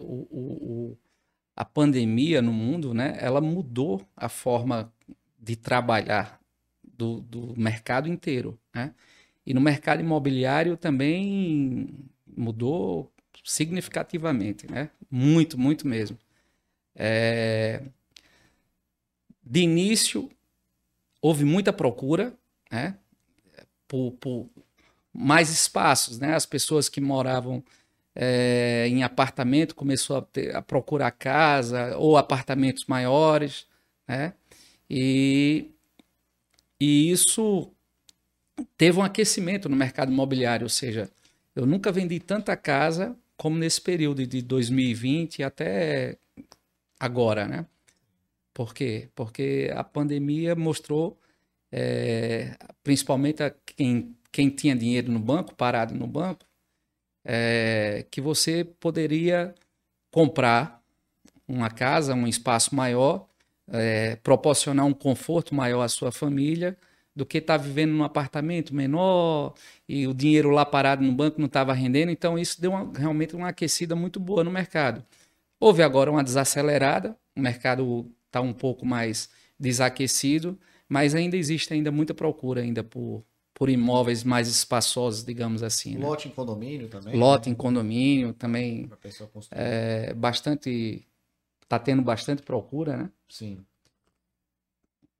o, 0.00 0.26
o 0.30 0.98
a 1.54 1.64
pandemia 1.64 2.40
no 2.40 2.52
mundo, 2.52 2.94
né, 2.94 3.16
ela 3.20 3.40
mudou 3.40 4.06
a 4.16 4.28
forma 4.28 4.92
de 5.38 5.56
trabalhar 5.56 6.40
do, 6.82 7.20
do 7.20 7.54
mercado 7.58 8.08
inteiro, 8.08 8.58
né? 8.74 8.94
E 9.44 9.52
no 9.52 9.60
mercado 9.60 10.00
imobiliário 10.00 10.76
também 10.76 11.88
mudou 12.26 13.12
significativamente, 13.44 14.70
né? 14.70 14.90
Muito, 15.10 15.58
muito 15.58 15.86
mesmo. 15.86 16.16
É... 16.94 17.82
De 19.42 19.60
início, 19.60 20.30
houve 21.20 21.44
muita 21.44 21.72
procura, 21.72 22.32
né? 22.72 22.96
Por, 23.86 24.12
por 24.12 24.48
mais 25.12 25.50
espaços, 25.50 26.18
né? 26.18 26.34
As 26.34 26.46
pessoas 26.46 26.88
que 26.88 27.00
moravam 27.00 27.62
é, 28.14 28.86
em 28.88 29.02
apartamento, 29.02 29.74
começou 29.74 30.16
a, 30.16 30.22
ter, 30.22 30.56
a, 30.56 30.62
procurar 30.62 31.10
casa 31.12 31.96
ou 31.96 32.16
apartamentos 32.16 32.86
maiores, 32.86 33.66
né? 34.08 34.34
E, 34.88 35.70
e 36.80 37.10
isso 37.10 37.70
teve 38.76 38.98
um 38.98 39.02
aquecimento 39.02 39.68
no 39.68 39.76
mercado 39.76 40.12
imobiliário, 40.12 40.64
ou 40.64 40.70
seja, 40.70 41.10
eu 41.54 41.66
nunca 41.66 41.92
vendi 41.92 42.18
tanta 42.18 42.56
casa 42.56 43.16
como 43.36 43.58
nesse 43.58 43.80
período 43.80 44.26
de 44.26 44.42
2020 44.42 45.42
até 45.42 46.18
agora, 46.98 47.46
né? 47.46 47.66
Por 48.54 48.74
quê? 48.74 49.08
Porque 49.14 49.70
a 49.74 49.82
pandemia 49.82 50.54
mostrou, 50.54 51.18
é, 51.72 52.54
principalmente 52.84 53.42
a 53.42 53.50
quem, 53.50 54.14
quem 54.30 54.50
tinha 54.50 54.76
dinheiro 54.76 55.10
no 55.10 55.18
banco, 55.18 55.54
parado 55.54 55.94
no 55.94 56.06
banco, 56.06 56.44
é, 57.24 58.04
que 58.10 58.20
você 58.20 58.64
poderia 58.64 59.54
comprar 60.10 60.82
uma 61.48 61.70
casa, 61.70 62.14
um 62.14 62.26
espaço 62.26 62.74
maior, 62.74 63.26
é, 63.68 64.16
proporcionar 64.16 64.84
um 64.86 64.92
conforto 64.92 65.54
maior 65.54 65.82
à 65.82 65.88
sua 65.88 66.12
família 66.12 66.76
do 67.14 67.26
que 67.26 67.38
estar 67.38 67.58
tá 67.58 67.64
vivendo 67.64 67.92
num 67.92 68.04
apartamento 68.04 68.74
menor 68.74 69.54
e 69.88 70.06
o 70.06 70.14
dinheiro 70.14 70.50
lá 70.50 70.64
parado 70.64 71.04
no 71.04 71.12
banco 71.12 71.38
não 71.38 71.46
estava 71.46 71.72
rendendo. 71.72 72.10
Então, 72.10 72.38
isso 72.38 72.60
deu 72.60 72.72
uma, 72.72 72.90
realmente 72.98 73.36
uma 73.36 73.48
aquecida 73.48 73.94
muito 73.94 74.18
boa 74.18 74.42
no 74.42 74.50
mercado. 74.50 75.04
Houve 75.60 75.82
agora 75.82 76.10
uma 76.10 76.24
desacelerada, 76.24 77.16
o 77.36 77.40
mercado 77.40 78.10
está 78.26 78.40
um 78.40 78.52
pouco 78.52 78.84
mais 78.86 79.30
desaquecido, 79.60 80.58
mas 80.92 81.14
ainda 81.14 81.38
existe 81.38 81.72
ainda 81.72 81.90
muita 81.90 82.12
procura 82.12 82.60
ainda 82.60 82.84
por, 82.84 83.24
por 83.54 83.70
imóveis 83.70 84.22
mais 84.22 84.46
espaçosos, 84.46 85.24
digamos 85.24 85.62
assim. 85.62 85.96
Né? 85.96 86.06
Lote 86.06 86.28
em 86.28 86.30
condomínio 86.30 86.86
também? 86.86 87.16
Lote 87.16 87.48
né? 87.48 87.54
em 87.54 87.56
condomínio 87.56 88.34
também. 88.34 88.90
É, 89.50 90.12
bastante. 90.12 91.08
Está 91.62 91.78
tendo 91.78 92.02
bastante 92.02 92.42
procura, 92.42 92.94
né? 92.94 93.10
Sim. 93.26 93.64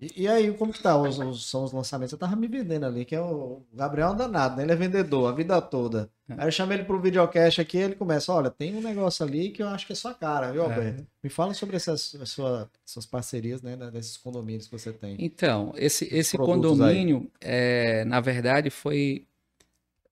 E, 0.02 0.22
e, 0.22 0.28
aí, 0.28 0.52
como 0.54 0.72
que 0.72 0.82
tá? 0.82 0.96
Os, 0.96 1.16
os, 1.16 1.48
são 1.48 1.62
os 1.62 1.70
lançamentos? 1.70 2.10
Você 2.10 2.16
tava 2.16 2.34
me 2.34 2.48
vendendo 2.48 2.84
ali, 2.84 3.04
que 3.04 3.14
é 3.14 3.20
o 3.20 3.62
Gabriel 3.72 4.12
danado, 4.12 4.56
né? 4.56 4.64
Ele 4.64 4.72
é 4.72 4.74
vendedor 4.74 5.28
a 5.28 5.32
vida 5.32 5.62
toda. 5.62 6.10
É. 6.28 6.34
Aí 6.38 6.48
eu 6.48 6.50
chamei 6.50 6.78
ele 6.78 6.84
pro 6.84 7.00
videocast 7.00 7.60
aqui 7.60 7.78
ele 7.78 7.94
começa, 7.94 8.32
olha, 8.32 8.50
tem 8.50 8.74
um 8.74 8.80
negócio 8.80 9.24
ali 9.24 9.50
que 9.50 9.62
eu 9.62 9.68
acho 9.68 9.86
que 9.86 9.92
é 9.92 9.96
sua 9.96 10.12
cara, 10.12 10.50
viu, 10.50 10.62
é. 10.62 10.64
Alberto? 10.64 11.02
É. 11.02 11.06
Me 11.22 11.30
fala 11.30 11.54
sobre 11.54 11.76
essas 11.76 12.16
sua, 12.24 12.68
suas 12.84 13.06
parcerias, 13.06 13.62
né, 13.62 13.76
desses 13.92 14.16
condomínios 14.16 14.66
que 14.66 14.76
você 14.76 14.92
tem. 14.92 15.14
Então, 15.20 15.72
esse, 15.76 16.12
esse 16.12 16.36
condomínio, 16.36 17.30
é, 17.40 18.04
na 18.04 18.18
verdade, 18.20 18.70
foi, 18.70 19.24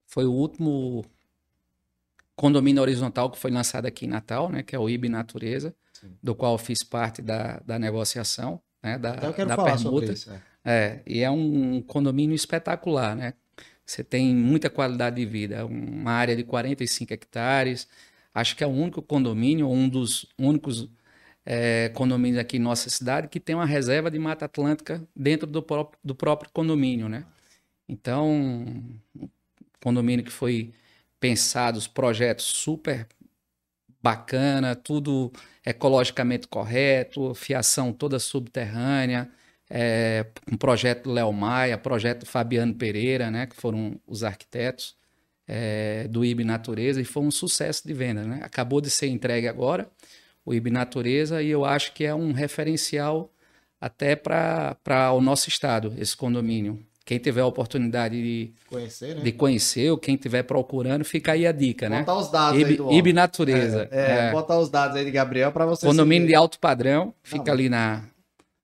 foi 0.05 0.23
o 0.23 0.31
último 0.31 1.03
condomínio 2.33 2.81
horizontal 2.81 3.29
que 3.29 3.37
foi 3.37 3.51
lançado 3.51 3.87
aqui 3.87 4.05
em 4.05 4.09
Natal, 4.09 4.49
né, 4.49 4.63
que 4.63 4.73
é 4.73 4.79
o 4.79 4.89
IB 4.89 5.09
Natureza, 5.09 5.75
Sim. 5.91 6.13
do 6.23 6.33
qual 6.33 6.53
eu 6.53 6.57
fiz 6.57 6.81
parte 6.81 7.21
da, 7.21 7.59
da 7.65 7.77
negociação 7.77 8.61
né, 8.81 8.97
da, 8.97 9.15
eu 9.15 9.33
quero 9.33 9.49
da 9.49 9.55
falar 9.55 9.75
permuta. 9.75 9.89
Sobre 9.89 10.13
isso, 10.13 10.31
é. 10.31 10.41
é. 10.65 11.01
e 11.05 11.21
é 11.21 11.29
um 11.29 11.81
condomínio 11.81 12.35
espetacular, 12.35 13.15
né? 13.15 13.33
Você 13.85 14.03
tem 14.03 14.33
muita 14.33 14.69
qualidade 14.69 15.17
de 15.17 15.25
vida, 15.25 15.55
é 15.55 15.63
uma 15.63 16.11
área 16.11 16.35
de 16.35 16.43
45 16.43 17.13
hectares. 17.13 17.87
Acho 18.33 18.55
que 18.55 18.63
é 18.63 18.67
o 18.67 18.69
único 18.69 19.01
condomínio, 19.01 19.69
um 19.69 19.89
dos 19.89 20.25
únicos 20.37 20.89
é, 21.45 21.89
condomínios 21.89 22.39
aqui 22.39 22.57
em 22.57 22.59
nossa 22.59 22.89
cidade 22.89 23.27
que 23.27 23.39
tem 23.39 23.55
uma 23.55 23.65
reserva 23.65 24.09
de 24.09 24.17
Mata 24.17 24.45
Atlântica 24.45 25.05
dentro 25.15 25.47
do, 25.47 25.61
próprio, 25.61 25.99
do 26.03 26.15
próprio 26.15 26.49
condomínio, 26.53 27.09
né? 27.09 27.25
Então, 27.87 28.29
um 28.31 29.29
condomínio 29.83 30.23
que 30.23 30.31
foi 30.31 30.73
pensado, 31.19 31.77
os 31.77 31.87
projetos 31.87 32.45
super 32.45 33.07
bacana, 34.01 34.75
tudo 34.75 35.31
ecologicamente 35.65 36.47
correto, 36.47 37.33
fiação 37.35 37.93
toda 37.93 38.19
subterrânea, 38.19 39.29
é, 39.69 40.25
um 40.51 40.57
projeto 40.57 41.09
Léo 41.09 41.31
Maia, 41.31 41.77
projeto 41.77 42.25
Fabiano 42.25 42.73
Pereira, 42.73 43.31
né, 43.31 43.47
que 43.47 43.55
foram 43.55 43.99
os 44.05 44.23
arquitetos 44.23 44.95
é, 45.47 46.07
do 46.09 46.25
IB 46.25 46.43
Natureza, 46.43 46.99
e 47.01 47.05
foi 47.05 47.23
um 47.23 47.31
sucesso 47.31 47.87
de 47.87 47.93
venda. 47.93 48.23
Né? 48.23 48.41
Acabou 48.43 48.81
de 48.81 48.89
ser 48.89 49.07
entregue 49.07 49.47
agora, 49.47 49.89
o 50.45 50.53
IB 50.53 50.71
Natureza, 50.71 51.41
e 51.41 51.49
eu 51.49 51.63
acho 51.63 51.93
que 51.93 52.03
é 52.03 52.13
um 52.13 52.31
referencial 52.33 53.31
até 53.79 54.15
para 54.15 55.11
o 55.13 55.21
nosso 55.21 55.49
estado, 55.49 55.93
esse 55.97 56.15
condomínio. 56.15 56.85
Quem 57.11 57.19
tiver 57.19 57.41
a 57.41 57.45
oportunidade 57.45 58.15
de 58.15 58.53
conhecer, 58.67 59.17
né? 59.17 59.21
de 59.21 59.33
conhecer 59.33 59.91
ou 59.91 59.97
quem 59.97 60.15
estiver 60.15 60.43
procurando, 60.43 61.03
fica 61.03 61.33
aí 61.33 61.45
a 61.45 61.51
dica, 61.51 61.89
botar 61.89 61.97
né? 61.97 62.05
Botar 62.05 62.17
os 62.17 62.31
dados 62.31 62.61
Ib, 62.61 62.69
aí 62.69 62.77
do 62.77 62.91
Ib 62.93 63.11
Natureza. 63.11 63.89
É, 63.91 63.99
é, 63.99 64.19
é, 64.27 64.31
botar 64.31 64.57
os 64.57 64.69
dados 64.69 64.95
aí 64.95 65.03
de 65.03 65.11
Gabriel 65.11 65.51
para 65.51 65.65
você 65.65 65.85
Condomínio 65.85 66.21
seguir. 66.21 66.31
de 66.31 66.35
alto 66.35 66.57
padrão, 66.57 67.13
fica 67.21 67.47
Não, 67.47 67.51
ali 67.51 67.67
na 67.67 68.05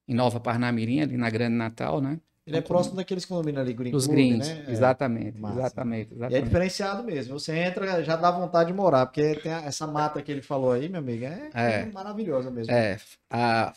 em 0.07 0.15
Nova 0.15 0.39
Parnamirim, 0.39 1.01
ali 1.01 1.17
na 1.17 1.29
Grande 1.29 1.55
Natal, 1.57 1.99
né? 1.99 2.21
Ele 2.45 2.55
é 2.55 2.61
próximo 2.61 2.95
daqueles 2.95 3.25
condomínios 3.25 3.61
ali, 3.61 3.73
Green 3.73 3.91
Dos 3.91 4.07
Club, 4.07 4.37
né? 4.37 4.65
Exatamente, 4.69 5.37
é, 5.45 5.51
exatamente, 5.51 6.13
exatamente. 6.13 6.33
E 6.33 6.37
é 6.37 6.41
diferenciado 6.41 7.03
mesmo. 7.03 7.37
Você 7.37 7.53
entra, 7.53 8.01
já 8.01 8.15
dá 8.15 8.31
vontade 8.31 8.71
de 8.71 8.73
morar, 8.73 9.07
porque 9.07 9.35
tem 9.43 9.51
essa 9.51 9.85
mata 9.85 10.21
que 10.21 10.31
ele 10.31 10.41
falou 10.41 10.71
aí, 10.71 10.87
meu 10.87 11.01
amigo, 11.01 11.25
é, 11.25 11.49
é 11.53 11.85
maravilhosa 11.87 12.49
mesmo. 12.49 12.71
É, 12.71 12.97
a, 13.29 13.73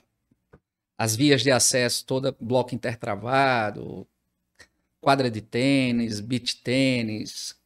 as 0.96 1.16
vias 1.16 1.42
de 1.42 1.50
acesso 1.50 2.06
toda 2.06 2.36
bloco 2.40 2.72
intertravado, 2.72 4.06
quadra 5.00 5.30
de 5.30 5.40
tênis, 5.40 6.20
beach 6.20 6.56
tênis, 6.62 7.58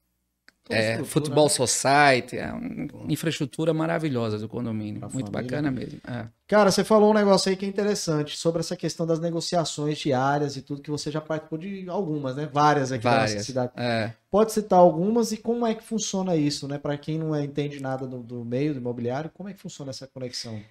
é, 0.71 1.05
futebol 1.05 1.45
né? 1.45 1.51
society, 1.51 2.39
é 2.39 2.51
uma 2.51 3.13
infraestrutura 3.13 3.75
maravilhosa 3.75 4.39
do 4.39 4.49
condomínio. 4.49 5.01
Pra 5.01 5.11
muito 5.11 5.31
família. 5.31 5.43
bacana 5.43 5.71
mesmo. 5.71 6.01
É. 6.09 6.27
Cara, 6.47 6.71
você 6.71 6.83
falou 6.83 7.11
um 7.11 7.15
negócio 7.15 7.51
aí 7.51 7.57
que 7.57 7.67
é 7.67 7.69
interessante 7.69 8.37
sobre 8.37 8.61
essa 8.61 8.75
questão 8.75 9.07
das 9.07 9.21
negociações 9.21 9.99
diárias 9.99 10.57
e 10.57 10.63
tudo 10.63 10.81
que 10.81 10.91
você 10.91 11.11
já 11.11 11.21
participou 11.21 11.59
de 11.59 11.87
algumas, 11.89 12.35
né? 12.37 12.49
Várias 12.51 12.91
aqui 12.93 13.05
Várias. 13.05 13.35
nessa 13.35 13.45
cidade. 13.45 13.73
É. 13.77 14.13
Pode 14.31 14.53
citar 14.53 14.79
algumas 14.79 15.33
e 15.33 15.37
como 15.37 15.67
é 15.67 15.75
que 15.75 15.85
funciona 15.85 16.35
isso, 16.35 16.67
né? 16.67 16.79
Para 16.79 16.97
quem 16.97 17.19
não 17.19 17.39
entende 17.39 17.79
nada 17.79 18.07
do, 18.07 18.23
do 18.23 18.43
meio 18.43 18.73
do 18.73 18.81
imobiliário, 18.81 19.31
como 19.35 19.51
é 19.51 19.53
que 19.53 19.61
funciona 19.61 19.91
essa 19.91 20.07
conexão? 20.07 20.63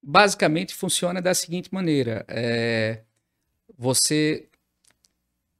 Basicamente 0.00 0.74
funciona 0.74 1.20
da 1.20 1.34
seguinte 1.34 1.72
maneira: 1.72 2.24
é, 2.28 3.00
você 3.76 4.48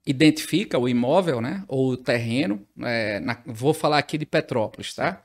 identifica 0.06 0.78
o 0.78 0.88
imóvel, 0.88 1.40
né, 1.40 1.64
ou 1.66 1.90
o 1.90 1.96
terreno. 1.96 2.66
É, 2.82 3.20
na, 3.20 3.40
vou 3.46 3.72
falar 3.72 3.98
aqui 3.98 4.18
de 4.18 4.26
Petrópolis, 4.26 4.94
tá? 4.94 5.22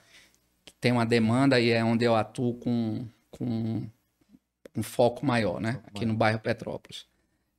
Tem 0.80 0.92
uma 0.92 1.06
demanda 1.06 1.60
e 1.60 1.70
é 1.70 1.84
onde 1.84 2.06
eu 2.06 2.16
atuo 2.16 2.54
com, 2.56 3.06
com 3.30 3.84
um 4.76 4.84
foco 4.84 5.26
maior, 5.26 5.60
né? 5.60 5.82
Aqui 5.88 6.06
no 6.06 6.14
bairro 6.14 6.40
Petrópolis. 6.40 7.06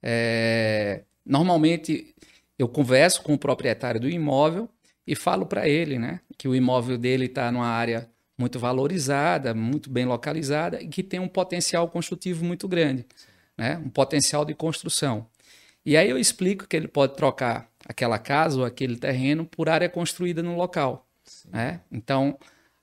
É, 0.03 1.03
normalmente 1.25 2.15
eu 2.59 2.69
converso 2.69 3.23
com 3.23 3.35
o 3.35 3.39
proprietário 3.39 4.01
do 4.01 4.09
imóvel 4.09 4.69
e 5.07 5.15
falo 5.15 5.45
para 5.45 5.69
ele, 5.69 5.99
né, 5.99 6.21
que 6.39 6.49
o 6.49 6.55
imóvel 6.55 6.97
dele 6.97 7.27
está 7.27 7.51
numa 7.51 7.67
área 7.67 8.09
muito 8.39 8.59
valorizada, 8.59 9.53
muito 9.53 9.91
bem 9.91 10.07
localizada 10.07 10.81
e 10.81 10.89
que 10.89 11.03
tem 11.03 11.21
um 11.21 11.29
potencial 11.29 11.89
construtivo 11.89 12.45
muito 12.45 12.67
grande, 12.67 13.05
né? 13.57 13.77
Um 13.77 13.91
potencial 13.91 14.47
de 14.47 14.55
construção. 14.55 15.27
E 15.85 15.97
aí 15.97 16.11
eu 16.11 16.19
explico 16.19 16.67
que 16.67 16.77
ele 16.77 16.89
pode 16.89 17.17
trocar 17.17 17.71
aquela 17.87 18.19
casa 18.19 18.61
ou 18.61 18.65
aquele 18.65 18.97
terreno 18.97 19.47
por 19.47 19.69
área 19.69 19.89
construída 19.89 20.43
no 20.43 20.57
local. 20.57 21.09
Né? 21.49 21.81
Então, 21.91 22.39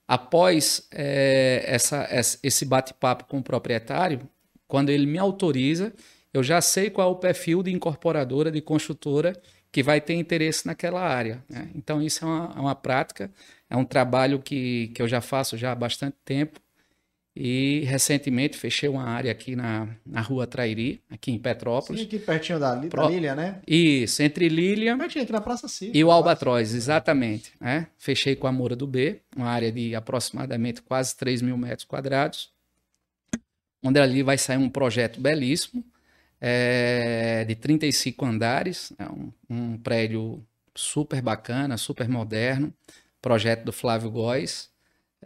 após 0.08 0.88
é, 0.92 1.64
essa, 1.68 2.08
esse 2.42 2.66
bate-papo 2.66 3.26
com 3.26 3.38
o 3.38 3.44
proprietário, 3.44 4.28
quando 4.68 4.90
ele 4.90 5.06
me 5.06 5.18
autoriza, 5.18 5.94
eu 6.34 6.44
já 6.44 6.60
sei 6.62 6.90
qual 6.90 7.10
é 7.10 7.12
o 7.12 7.16
perfil 7.16 7.64
de 7.64 7.72
incorporadora, 7.72 8.52
de 8.52 8.62
construtora 8.62 9.34
que 9.72 9.84
vai 9.84 10.02
ter 10.02 10.14
interesse 10.14 10.66
naquela 10.66 11.02
área. 11.02 11.44
Né? 11.50 11.70
Então, 11.76 12.02
isso 12.02 12.26
é 12.26 12.28
uma, 12.28 12.54
é 12.56 12.60
uma 12.60 12.76
prática, 12.76 13.32
é 13.70 13.78
um 13.78 13.86
trabalho 13.86 14.40
que, 14.40 14.90
que 14.90 15.02
eu 15.02 15.08
já 15.08 15.22
faço 15.22 15.58
já 15.58 15.72
há 15.72 15.76
bastante 15.76 16.18
tempo 16.26 16.60
e 17.40 17.82
recentemente 17.86 18.58
fechei 18.58 18.90
uma 18.90 19.04
área 19.04 19.32
aqui 19.32 19.56
na, 19.56 19.88
na 20.04 20.22
rua 20.22 20.48
Trairi, 20.48 21.04
aqui 21.10 21.32
em 21.32 21.38
Petrópolis. 21.38 22.02
Sim, 22.02 22.08
aqui 22.08 22.18
pertinho 22.18 22.60
da, 22.60 22.74
da 22.74 22.88
Pro... 22.88 23.08
Lília, 23.08 23.36
né? 23.36 23.62
Isso, 23.68 24.24
entre 24.24 24.50
Lília 24.50 24.98
pertinho, 24.98 25.24
aqui 25.24 25.32
na 25.32 25.42
Praça 25.42 25.68
Cívica. 25.68 25.98
e 25.98 26.04
o 26.04 26.12
Albatroz, 26.12 26.74
exatamente. 26.74 27.54
Né? 27.62 27.88
Fechei 27.98 28.36
com 28.36 28.48
a 28.48 28.52
Moura 28.52 28.76
do 28.76 28.88
B, 28.88 29.22
uma 29.36 29.48
área 29.48 29.72
de 29.72 29.94
aproximadamente 29.94 30.82
quase 30.82 31.16
3 31.16 31.44
mil 31.44 31.58
metros 31.58 31.86
quadrados, 31.86 32.50
onde 33.84 34.00
ali 34.00 34.24
vai 34.24 34.38
sair 34.38 34.58
um 34.58 34.70
projeto 34.70 35.22
belíssimo, 35.22 35.86
é, 36.42 37.46
de 37.46 37.56
35 37.56 38.26
andares, 38.26 38.92
é 38.98 39.06
um, 39.06 39.32
um 39.50 39.78
prédio 39.78 40.44
super 40.74 41.22
bacana, 41.22 41.78
super 41.78 42.10
moderno, 42.10 42.74
projeto 43.22 43.64
do 43.66 43.72
Flávio 43.72 44.10
Góes, 44.10 44.70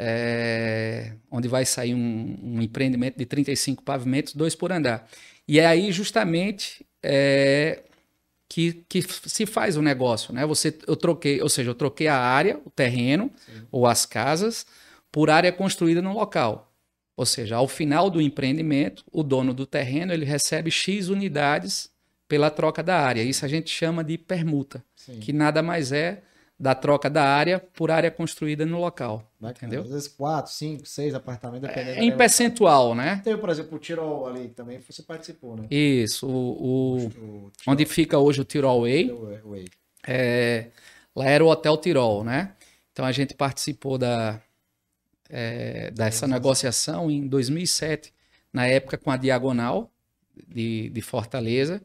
é, 0.04 1.14
onde 1.30 1.48
vai 1.48 1.64
sair 1.64 1.94
um, 1.94 2.40
um, 2.42 2.62
empreendimento 2.62 3.20
de 3.20 3.26
35 3.26 3.84
pavimentos, 3.84 4.34
dois 4.34 4.56
por 4.56 4.72
andar. 4.72 5.08
E 5.48 5.60
é 5.60 5.66
aí 5.68 5.92
justamente 5.92 6.84
é, 7.04 7.84
que, 8.50 8.84
que 8.90 9.04
se 9.04 9.46
faz 9.46 9.78
o 9.78 9.82
negócio, 9.82 10.34
né? 10.34 10.44
Você, 10.48 10.76
eu 10.88 10.96
troquei, 10.96 11.40
ou 11.40 11.48
seja, 11.48 11.70
eu 11.70 11.76
troquei 11.76 12.08
a 12.08 12.18
área, 12.18 12.60
o 12.66 12.72
terreno 12.72 13.30
Sim. 13.46 13.62
ou 13.72 13.86
as 13.86 14.08
casas 14.08 14.66
por 15.12 15.30
área 15.30 15.52
construída 15.52 16.02
no 16.02 16.14
local. 16.14 16.74
Ou 17.16 17.26
seja, 17.26 17.58
ao 17.58 17.68
final 17.68 18.10
do 18.10 18.20
empreendimento, 18.20 19.04
o 19.12 19.22
dono 19.22 19.54
do 19.54 19.68
terreno 19.68 20.12
ele 20.12 20.26
recebe 20.26 20.72
X 20.72 21.10
unidades 21.10 21.92
pela 22.28 22.50
troca 22.50 22.82
da 22.82 23.00
área. 23.00 23.22
Isso 23.22 23.46
a 23.46 23.48
gente 23.48 23.70
chama 23.70 24.04
de 24.04 24.18
permuta, 24.18 24.84
Sim. 24.96 25.20
que 25.20 25.32
nada 25.32 25.62
mais 25.62 25.92
é 25.92 26.24
da 26.62 26.76
troca 26.76 27.10
da 27.10 27.24
área 27.24 27.60
por 27.60 27.90
área 27.90 28.12
construída 28.12 28.68
no 28.68 28.80
local. 28.80 29.28
Bacana. 29.40 29.58
Entendeu? 29.58 29.82
Às 29.82 29.90
vezes 29.90 30.08
quatro, 30.08 30.52
cinco, 30.52 30.86
seis 30.86 31.16
apartamentos, 31.16 31.68
dependendo. 31.68 32.00
É 32.00 32.04
em 32.04 32.16
percentual, 32.16 32.94
né? 32.94 33.20
Tem, 33.24 33.36
por 33.36 33.50
exemplo, 33.50 33.78
o 33.78 33.80
Tirol 33.80 34.28
ali 34.28 34.48
também, 34.50 34.80
você 34.80 35.02
participou, 35.02 35.58
né? 35.58 35.66
Isso, 35.72 36.28
o, 36.28 36.52
o, 36.62 37.08
o 37.08 37.52
onde 37.66 37.84
fica 37.88 38.20
hoje 38.20 38.42
o 38.42 38.46
Tirol 38.46 38.82
Way. 38.82 39.12
Way. 39.44 39.66
É, 40.08 40.68
lá 41.16 41.26
era 41.26 41.44
o 41.44 41.48
Hotel 41.48 41.76
Tirol, 41.78 42.24
né? 42.24 42.54
Então 42.92 43.06
a 43.06 43.12
gente 43.12 43.34
participou 43.34 43.98
da, 43.98 44.40
é, 45.28 45.90
dessa 45.90 46.28
negociação 46.28 47.10
em 47.10 47.28
2007, 47.28 48.14
na 48.54 48.68
época 48.68 49.00
com 49.00 49.10
a 49.10 49.18
Diagonal 49.18 49.92
de, 50.48 50.92
de 50.92 51.02
Fortaleza, 51.02 51.82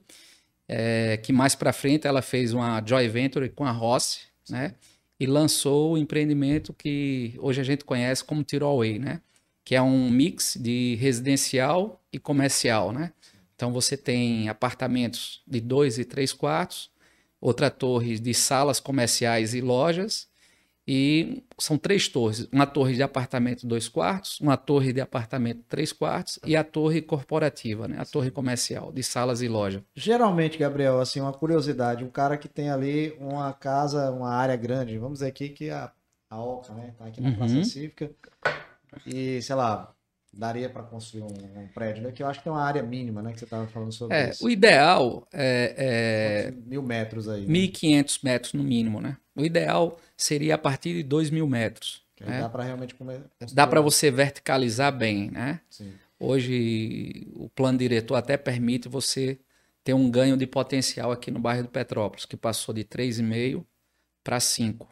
é, 0.69 1.17
que 1.17 1.33
mais 1.33 1.55
para 1.55 1.73
frente 1.73 2.07
ela 2.07 2.21
fez 2.21 2.53
uma 2.53 2.83
joint 2.85 3.11
venture 3.11 3.49
com 3.49 3.65
a 3.65 3.71
Rossi, 3.71 4.36
né? 4.51 4.75
E 5.19 5.27
lançou 5.27 5.93
o 5.93 5.99
empreendimento 5.99 6.73
que 6.73 7.35
hoje 7.39 7.61
a 7.61 7.65
gente 7.65 7.85
conhece 7.85 8.23
como 8.25 8.43
Tirolway, 8.45 8.99
né? 8.99 9.21
Que 9.65 9.75
é 9.75 9.83
um 9.83 10.11
mix 10.11 10.57
de 10.61 10.97
residencial 11.01 12.01
e 12.13 12.19
comercial, 12.19 12.93
né? 12.93 13.13
Então 13.55 13.73
você 13.73 13.97
tem 13.97 14.49
apartamentos 14.49 15.43
de 15.47 15.61
dois 15.61 15.99
e 15.99 16.05
três 16.05 16.33
quartos, 16.33 16.91
outra 17.41 17.71
torre 17.71 18.19
de 18.19 18.35
salas 18.35 18.79
comerciais 18.79 19.55
e 19.55 19.61
lojas 19.61 20.29
e 20.87 21.43
são 21.59 21.77
três 21.77 22.09
torres: 22.09 22.49
uma 22.53 22.67
torre 22.67 22.95
de 22.95 23.03
apartamento 23.03 23.67
dois 23.67 23.89
quartos, 23.89 24.41
uma 24.41 24.57
torre 24.57 24.93
de 24.93 25.01
apartamento 25.01 25.65
três 25.69 25.93
quartos 25.93 26.39
e 26.45 26.55
a 26.55 26.63
torre 26.63 27.03
corporativa, 27.03 27.89
né? 27.89 27.97
a 27.99 28.05
torre 28.05 28.31
comercial 28.31 28.93
de 28.93 29.03
salas 29.03 29.43
e 29.43 29.49
loja. 29.49 29.85
Geralmente, 29.95 30.59
Gabriel, 30.59 31.01
assim, 31.01 31.21
uma 31.21 31.33
curiosidade: 31.33 32.05
um 32.05 32.11
cara 32.11 32.37
que 32.37 32.49
tem 32.49 32.71
ali 32.71 33.17
uma 33.19 33.53
casa, 33.53 34.11
uma 34.13 34.31
área 34.31 34.57
grande, 34.57 34.97
vamos 34.99 35.19
dizer 35.19 35.29
aqui 35.29 35.49
que 35.49 35.71
a, 35.71 35.91
a 36.31 36.41
Oca, 36.41 36.73
né? 36.73 36.95
Tá 36.97 37.07
aqui 37.07 37.21
na 37.21 37.31
uhum. 37.31 37.37
Praça 37.37 37.65
Cívica, 37.65 38.11
e 39.05 39.43
sei 39.43 39.57
lá, 39.57 39.93
daria 40.33 40.71
para 40.71 40.85
construir 40.85 41.23
um, 41.23 41.63
um, 41.63 41.69
prédio, 41.75 42.05
né? 42.05 42.13
Que 42.13 42.23
eu 42.23 42.29
acho 42.29 42.39
que 42.39 42.45
tem 42.45 42.53
uma 42.53 42.63
área 42.63 42.83
mínima, 42.83 43.23
né? 43.23 43.33
Que 43.33 43.41
você 43.41 43.45
estava 43.45 43.67
falando 43.67 43.93
sobre 43.93 44.17
é, 44.17 44.31
isso. 44.31 44.47
O 44.47 44.51
ideal 44.51 45.27
é, 45.33 45.75
é... 45.77 46.51
Mil 46.53 46.83
metros 46.83 47.29
aí. 47.29 47.45
Né? 47.45 47.53
1.500 47.53 48.21
metros 48.23 48.53
no 48.53 48.63
mínimo, 48.63 49.01
né? 49.01 49.17
O 49.37 49.45
ideal 49.45 49.99
seria 50.17 50.55
a 50.55 50.59
partir 50.59 50.95
de 50.95 51.03
2 51.03 51.31
mil 51.31 51.47
metros. 51.47 52.03
Né? 52.21 52.41
Dá 52.41 52.49
para 52.49 52.65
realmente 52.65 52.95
comer... 52.95 53.21
Dá 53.53 53.67
para 53.67 53.81
você 53.81 54.11
verticalizar 54.11 54.97
bem, 54.97 55.31
né? 55.31 55.61
Sim. 55.69 55.93
Hoje 56.19 57.29
o 57.35 57.49
plano 57.51 57.79
diretor 57.79 58.15
até 58.15 58.37
permite 58.39 58.89
você 58.89 59.39
ter 59.85 59.93
um 59.93 60.11
ganho 60.11 60.37
de 60.37 60.47
potencial 60.47 61.13
aqui 61.13 61.31
no 61.31 61.39
bairro 61.39 61.65
do 61.65 61.69
Petrópolis, 61.69 62.25
que 62.25 62.37
passou 62.37 62.75
de 62.75 62.85
3,5 62.85 63.65
para 64.25 64.41
5. 64.41 64.89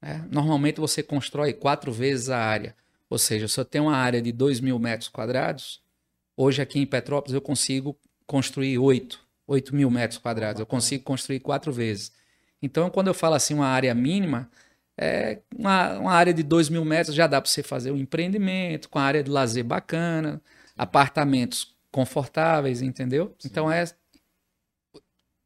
Né? 0.00 0.26
Normalmente 0.30 0.80
você 0.80 1.02
constrói 1.02 1.52
quatro 1.52 1.92
vezes 1.92 2.30
a 2.30 2.38
área. 2.38 2.74
Ou 3.08 3.18
seja, 3.18 3.46
se 3.46 3.60
eu 3.60 3.64
tenho 3.64 3.84
uma 3.84 3.96
área 3.96 4.20
de 4.20 4.32
2 4.32 4.60
mil 4.60 4.78
metros 4.78 5.08
quadrados, 5.08 5.80
hoje 6.36 6.60
aqui 6.60 6.80
em 6.80 6.86
Petrópolis 6.86 7.34
eu 7.34 7.40
consigo 7.40 7.96
construir 8.26 8.78
8, 8.78 9.20
8 9.46 9.76
mil 9.76 9.90
metros 9.90 10.18
quadrados. 10.18 10.58
Eu 10.58 10.66
consigo 10.66 11.04
construir 11.04 11.40
quatro 11.40 11.72
vezes. 11.72 12.12
Então, 12.62 12.90
quando 12.90 13.08
eu 13.08 13.14
falo 13.14 13.34
assim, 13.34 13.54
uma 13.54 13.66
área 13.66 13.94
mínima, 13.94 14.50
é 14.98 15.40
uma, 15.56 15.98
uma 15.98 16.12
área 16.12 16.32
de 16.32 16.42
2 16.42 16.68
mil 16.68 16.84
metros 16.84 17.14
já 17.14 17.26
dá 17.26 17.40
para 17.40 17.50
você 17.50 17.62
fazer 17.62 17.90
um 17.90 17.96
empreendimento, 17.96 18.88
com 18.88 18.98
área 18.98 19.22
de 19.22 19.30
lazer 19.30 19.64
bacana, 19.64 20.40
apartamentos 20.76 21.76
confortáveis, 21.90 22.82
entendeu? 22.82 23.34
Sim. 23.38 23.48
Então, 23.50 23.70
é, 23.70 23.84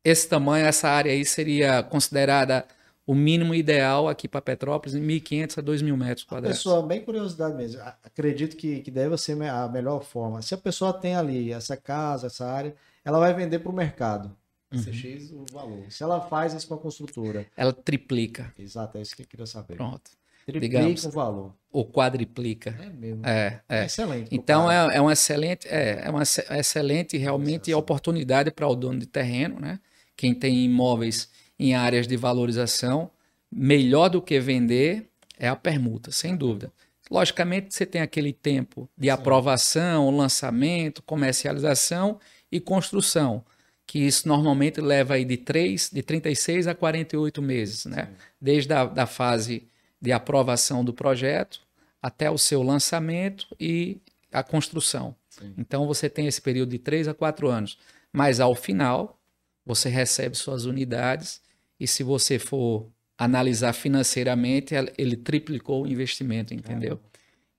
esse 0.05 0.29
tamanho, 0.29 0.66
essa 0.66 0.88
área 0.88 1.12
aí 1.12 1.25
seria 1.25 1.83
considerada 1.83 2.64
o 3.07 3.14
mínimo 3.14 3.55
ideal 3.55 4.09
aqui 4.09 4.29
para 4.29 4.40
Petrópolis 4.40 4.94
em 4.94 5.03
1.500 5.03 5.59
a 5.59 5.62
2.000 5.62 5.96
metros 5.96 6.25
quadrados. 6.25 6.59
Pessoal, 6.59 6.83
bem 6.87 7.05
curiosidade 7.05 7.57
mesmo. 7.57 7.81
Acredito 8.05 8.57
que, 8.57 8.81
que 8.81 8.90
deve 8.90 9.18
ser 9.18 9.40
a 9.42 9.68
melhor 9.68 10.05
forma. 10.05 10.40
Se 10.42 10.55
a 10.55 10.59
pessoa 10.59 10.92
tem 10.92 11.16
ali 11.16 11.53
essa 11.53 11.77
casa, 11.77 12.29
essa 12.29 12.46
área, 12.46 12.75
ela 13.05 13.18
vai 13.18 13.35
vender 13.35 13.59
para 13.59 13.70
o 13.70 13.75
mercado. 13.75 14.37
Uhum. 14.72 14.83
CX 14.83 15.33
o 15.33 15.44
valor. 15.52 15.90
Se 15.90 16.02
ela 16.02 16.20
faz 16.20 16.54
isso 16.54 16.68
com 16.68 16.74
a 16.74 16.78
construtora. 16.78 17.46
Ela 17.56 17.72
triplica. 17.72 18.52
Exato, 18.59 18.98
é 18.98 19.02
isso 19.02 19.16
que 19.16 19.22
eu 19.22 19.26
queria 19.26 19.46
saber. 19.46 19.74
Pronto. 19.74 20.11
Triplica 20.46 20.78
Digamos, 20.78 21.04
o 21.04 21.11
valor. 21.11 21.54
Ou 21.72 21.85
quadriplica. 21.85 22.70
É 22.80 22.88
mesmo. 22.88 23.26
É, 23.26 23.61
é. 23.68 23.80
é 23.80 23.85
excelente. 23.87 24.28
Então 24.33 24.70
é, 24.70 24.96
é 24.96 25.02
um 25.02 25.11
excelente, 25.11 25.66
é, 25.68 26.02
é 26.04 26.11
uma 26.11 26.22
excelente 26.22 27.16
realmente 27.16 27.72
oportunidade 27.74 28.50
para 28.50 28.66
o 28.66 28.74
dono 28.74 28.98
de 28.98 29.06
terreno, 29.06 29.59
né? 29.61 29.80
Quem 30.16 30.35
tem 30.35 30.64
imóveis 30.64 31.28
em 31.59 31.74
áreas 31.74 32.06
de 32.06 32.16
valorização, 32.16 33.11
melhor 33.50 34.09
do 34.09 34.22
que 34.22 34.38
vender 34.40 35.09
é 35.38 35.48
a 35.48 35.56
permuta, 35.56 36.11
sem 36.11 36.37
dúvida. 36.37 36.72
Logicamente, 37.11 37.74
você 37.74 37.85
tem 37.85 38.00
aquele 38.00 38.33
tempo 38.33 38.88
de 38.96 39.09
Sim. 39.09 39.11
aprovação, 39.11 40.14
lançamento, 40.16 41.02
comercialização 41.02 42.20
e 42.52 42.61
construção 42.61 43.44
que 43.90 43.98
isso 43.98 44.29
normalmente 44.29 44.81
leva 44.81 45.14
aí 45.14 45.24
de 45.24 45.37
3, 45.37 45.90
de 45.92 46.00
36 46.00 46.68
a 46.68 46.76
48 46.76 47.42
meses, 47.42 47.87
né? 47.87 48.07
Sim. 48.07 48.12
Desde 48.40 48.72
a 48.72 48.85
da 48.85 49.05
fase 49.05 49.68
de 50.00 50.12
aprovação 50.12 50.85
do 50.85 50.94
projeto 50.94 51.61
até 52.00 52.31
o 52.31 52.38
seu 52.38 52.62
lançamento 52.62 53.48
e 53.59 54.00
a 54.31 54.44
construção. 54.44 55.16
Sim. 55.29 55.55
Então 55.59 55.88
você 55.88 56.09
tem 56.09 56.29
esse 56.29 56.40
período 56.40 56.70
de 56.70 56.79
três 56.79 57.09
a 57.09 57.14
quatro 57.14 57.48
anos. 57.48 57.79
Mas 58.12 58.38
ao 58.38 58.55
final, 58.55 59.18
você 59.66 59.88
recebe 59.88 60.37
suas 60.37 60.66
unidades 60.66 61.40
e 61.81 61.88
se 61.88 62.05
você 62.05 62.38
for 62.38 62.87
analisar 63.18 63.72
financeiramente, 63.72 64.72
ele 64.96 65.16
triplicou 65.16 65.83
o 65.83 65.88
investimento, 65.88 66.55
entendeu? 66.55 67.00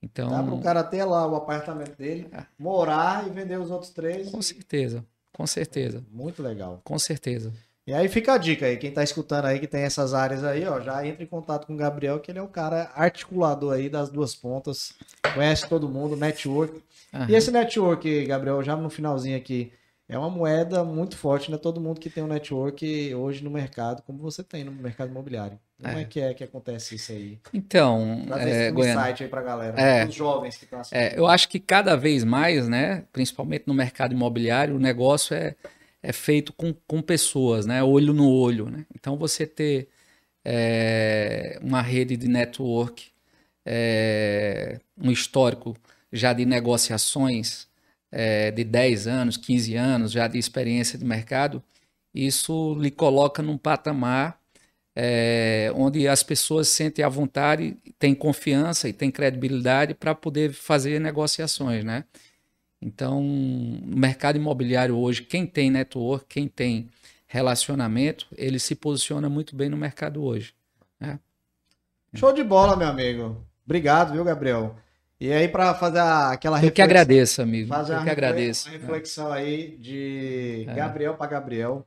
Então, 0.02 0.30
Dá 0.30 0.42
para 0.42 0.54
o 0.54 0.62
cara 0.62 0.82
ter 0.82 1.04
lá 1.04 1.26
o 1.26 1.36
apartamento 1.36 1.94
dele, 1.94 2.26
é. 2.32 2.46
morar 2.58 3.26
e 3.26 3.30
vender 3.30 3.60
os 3.60 3.70
outros 3.70 3.90
três. 3.90 4.30
Com 4.30 4.40
certeza, 4.40 5.04
com 5.42 5.46
certeza. 5.48 6.04
Muito 6.08 6.40
legal. 6.40 6.80
Com 6.84 6.96
certeza. 7.00 7.52
E 7.84 7.92
aí 7.92 8.08
fica 8.08 8.34
a 8.34 8.38
dica 8.38 8.64
aí, 8.64 8.76
quem 8.76 8.90
está 8.90 9.02
escutando 9.02 9.46
aí 9.46 9.58
que 9.58 9.66
tem 9.66 9.82
essas 9.82 10.14
áreas 10.14 10.44
aí, 10.44 10.64
ó, 10.64 10.80
já 10.80 11.04
entra 11.04 11.24
em 11.24 11.26
contato 11.26 11.66
com 11.66 11.74
o 11.74 11.76
Gabriel, 11.76 12.20
que 12.20 12.30
ele 12.30 12.38
é 12.38 12.42
o 12.42 12.46
cara 12.46 12.92
articulador 12.94 13.74
aí 13.74 13.88
das 13.88 14.08
duas 14.08 14.36
pontas, 14.36 14.92
conhece 15.34 15.68
todo 15.68 15.88
mundo, 15.88 16.14
network. 16.14 16.80
Uhum. 17.12 17.26
E 17.28 17.34
esse 17.34 17.50
network, 17.50 18.24
Gabriel, 18.24 18.62
já 18.62 18.76
no 18.76 18.88
finalzinho 18.88 19.36
aqui, 19.36 19.72
é 20.08 20.16
uma 20.16 20.30
moeda 20.30 20.84
muito 20.84 21.16
forte, 21.16 21.50
né? 21.50 21.58
Todo 21.58 21.80
mundo 21.80 21.98
que 21.98 22.08
tem 22.08 22.22
um 22.22 22.28
network 22.28 23.12
hoje 23.16 23.42
no 23.42 23.50
mercado, 23.50 24.00
como 24.02 24.18
você 24.20 24.44
tem 24.44 24.62
no 24.62 24.70
mercado 24.70 25.10
imobiliário. 25.10 25.58
Como 25.82 25.98
é, 25.98 26.02
é 26.02 26.04
que 26.04 26.20
é 26.20 26.34
que 26.34 26.44
acontece 26.44 26.94
isso 26.94 27.10
aí? 27.10 27.38
Então, 27.52 28.24
é, 28.38 28.70
um 28.72 28.78
insight 28.78 29.24
aí 29.24 29.28
pra 29.28 29.42
galera, 29.42 29.80
é, 29.80 30.06
os 30.06 30.14
jovens 30.14 30.56
que 30.56 30.64
estão 30.64 30.80
assistindo. 30.80 30.98
É, 31.00 31.18
eu 31.18 31.26
acho 31.26 31.48
que 31.48 31.58
cada 31.58 31.96
vez 31.96 32.22
mais, 32.22 32.68
né, 32.68 33.04
principalmente 33.12 33.64
no 33.66 33.74
mercado 33.74 34.12
imobiliário, 34.14 34.76
o 34.76 34.78
negócio 34.78 35.34
é, 35.34 35.56
é 36.02 36.12
feito 36.12 36.52
com, 36.52 36.72
com 36.86 37.02
pessoas, 37.02 37.66
né, 37.66 37.82
olho 37.82 38.12
no 38.12 38.30
olho, 38.30 38.70
né? 38.70 38.86
Então, 38.94 39.16
você 39.16 39.46
ter 39.46 39.88
é, 40.44 41.58
uma 41.60 41.82
rede 41.82 42.16
de 42.16 42.28
network, 42.28 43.10
é, 43.66 44.78
um 44.96 45.10
histórico 45.10 45.76
já 46.12 46.32
de 46.32 46.44
negociações, 46.44 47.66
é, 48.10 48.50
de 48.50 48.62
10 48.62 49.06
anos, 49.06 49.36
15 49.36 49.74
anos 49.74 50.12
já 50.12 50.28
de 50.28 50.38
experiência 50.38 50.98
de 50.98 51.04
mercado, 51.04 51.62
isso 52.14 52.74
lhe 52.78 52.90
coloca 52.90 53.42
num 53.42 53.56
patamar 53.56 54.41
é, 54.94 55.72
onde 55.74 56.06
as 56.06 56.22
pessoas 56.22 56.68
sentem 56.68 57.04
à 57.04 57.08
vontade, 57.08 57.76
têm 57.98 58.14
confiança 58.14 58.88
e 58.88 58.92
têm 58.92 59.10
credibilidade 59.10 59.94
para 59.94 60.14
poder 60.14 60.52
fazer 60.52 61.00
negociações, 61.00 61.84
né? 61.84 62.04
Então, 62.80 63.22
no 63.22 63.96
mercado 63.96 64.36
imobiliário 64.36 64.96
hoje, 64.96 65.22
quem 65.22 65.46
tem 65.46 65.70
network, 65.70 66.26
quem 66.28 66.48
tem 66.48 66.88
relacionamento, 67.26 68.26
ele 68.36 68.58
se 68.58 68.74
posiciona 68.74 69.28
muito 69.28 69.54
bem 69.54 69.68
no 69.68 69.76
mercado 69.76 70.22
hoje. 70.22 70.52
Né? 70.98 71.18
Show 72.14 72.32
de 72.32 72.42
bola, 72.42 72.76
meu 72.76 72.88
amigo. 72.88 73.46
Obrigado, 73.64 74.12
viu, 74.12 74.24
Gabriel? 74.24 74.76
E 75.18 75.32
aí, 75.32 75.46
para 75.46 75.72
fazer 75.74 76.00
aquela 76.00 76.56
reflexão. 76.56 76.68
Eu 76.68 76.72
que 76.72 76.82
agradeço, 76.82 77.40
amigo. 77.40 77.68
Fazer 77.68 77.94
Eu 77.94 78.02
que 78.02 78.10
agradeço. 78.10 78.68
Uma 78.68 78.78
reflexão 78.78 79.32
é. 79.32 79.38
aí 79.38 79.76
de 79.78 80.66
é. 80.68 80.74
Gabriel 80.74 81.14
para 81.14 81.30
Gabriel. 81.30 81.86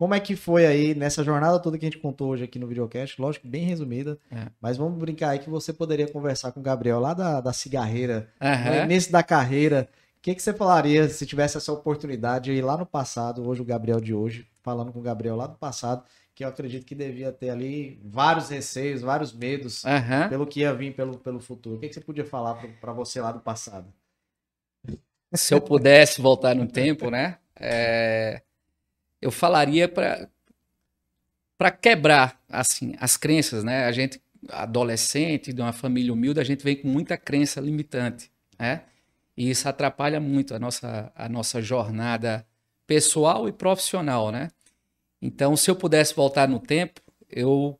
Como 0.00 0.14
é 0.14 0.18
que 0.18 0.34
foi 0.34 0.64
aí 0.64 0.94
nessa 0.94 1.22
jornada 1.22 1.58
toda 1.58 1.76
que 1.76 1.84
a 1.84 1.90
gente 1.90 2.00
contou 2.00 2.30
hoje 2.30 2.42
aqui 2.42 2.58
no 2.58 2.66
videocast? 2.66 3.20
Lógico, 3.20 3.46
bem 3.46 3.66
resumida. 3.66 4.18
É. 4.30 4.46
Mas 4.58 4.78
vamos 4.78 4.98
brincar 4.98 5.28
aí 5.28 5.38
que 5.38 5.50
você 5.50 5.74
poderia 5.74 6.08
conversar 6.08 6.52
com 6.52 6.60
o 6.60 6.62
Gabriel 6.62 6.98
lá 6.98 7.12
da, 7.12 7.38
da 7.42 7.52
cigarreira, 7.52 8.26
uhum. 8.40 8.76
no 8.76 8.84
início 8.84 9.12
da 9.12 9.22
carreira. 9.22 9.90
O 10.16 10.22
que, 10.22 10.34
que 10.34 10.42
você 10.42 10.54
falaria 10.54 11.06
se 11.06 11.26
tivesse 11.26 11.58
essa 11.58 11.70
oportunidade 11.70 12.50
aí 12.50 12.62
lá 12.62 12.78
no 12.78 12.86
passado, 12.86 13.46
hoje 13.46 13.60
o 13.60 13.64
Gabriel 13.64 14.00
de 14.00 14.14
hoje, 14.14 14.48
falando 14.62 14.90
com 14.90 15.00
o 15.00 15.02
Gabriel 15.02 15.36
lá 15.36 15.46
do 15.46 15.58
passado, 15.58 16.02
que 16.34 16.44
eu 16.44 16.48
acredito 16.48 16.86
que 16.86 16.94
devia 16.94 17.30
ter 17.30 17.50
ali 17.50 18.00
vários 18.02 18.48
receios, 18.48 19.02
vários 19.02 19.34
medos 19.34 19.84
uhum. 19.84 20.30
pelo 20.30 20.46
que 20.46 20.60
ia 20.60 20.72
vir 20.72 20.94
pelo, 20.94 21.18
pelo 21.18 21.40
futuro. 21.40 21.76
O 21.76 21.78
que, 21.78 21.88
que 21.88 21.94
você 21.94 22.00
podia 22.00 22.24
falar 22.24 22.54
para 22.80 22.94
você 22.94 23.20
lá 23.20 23.32
do 23.32 23.40
passado? 23.40 23.92
Se 25.34 25.52
eu 25.52 25.60
pudesse 25.60 26.22
voltar 26.22 26.54
no 26.54 26.66
tempo, 26.66 27.10
né? 27.10 27.36
É, 27.54 28.40
eu 29.20 29.30
falaria 29.30 29.88
para 29.88 31.70
quebrar 31.70 32.40
assim 32.48 32.94
as 32.98 33.16
crenças, 33.16 33.64
né? 33.64 33.84
A 33.84 33.92
gente 33.92 34.20
adolescente 34.48 35.52
de 35.52 35.60
uma 35.60 35.72
família 35.72 36.12
humilde, 36.12 36.40
a 36.40 36.44
gente 36.44 36.64
vem 36.64 36.76
com 36.76 36.88
muita 36.88 37.16
crença 37.16 37.60
limitante, 37.60 38.30
né? 38.58 38.84
E 39.36 39.50
isso 39.50 39.68
atrapalha 39.68 40.20
muito 40.20 40.54
a 40.54 40.58
nossa 40.58 41.12
a 41.14 41.28
nossa 41.28 41.60
jornada 41.60 42.46
pessoal 42.86 43.48
e 43.48 43.52
profissional, 43.52 44.30
né? 44.30 44.48
Então, 45.22 45.56
se 45.56 45.70
eu 45.70 45.76
pudesse 45.76 46.14
voltar 46.14 46.48
no 46.48 46.58
tempo, 46.58 47.00
eu 47.28 47.78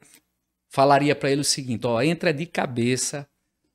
falaria 0.69 1.15
para 1.17 1.31
ele 1.31 1.41
o 1.41 1.45
seguinte: 1.45 1.87
ó, 1.87 2.01
entra 2.03 2.33
de 2.33 2.47
cabeça, 2.47 3.29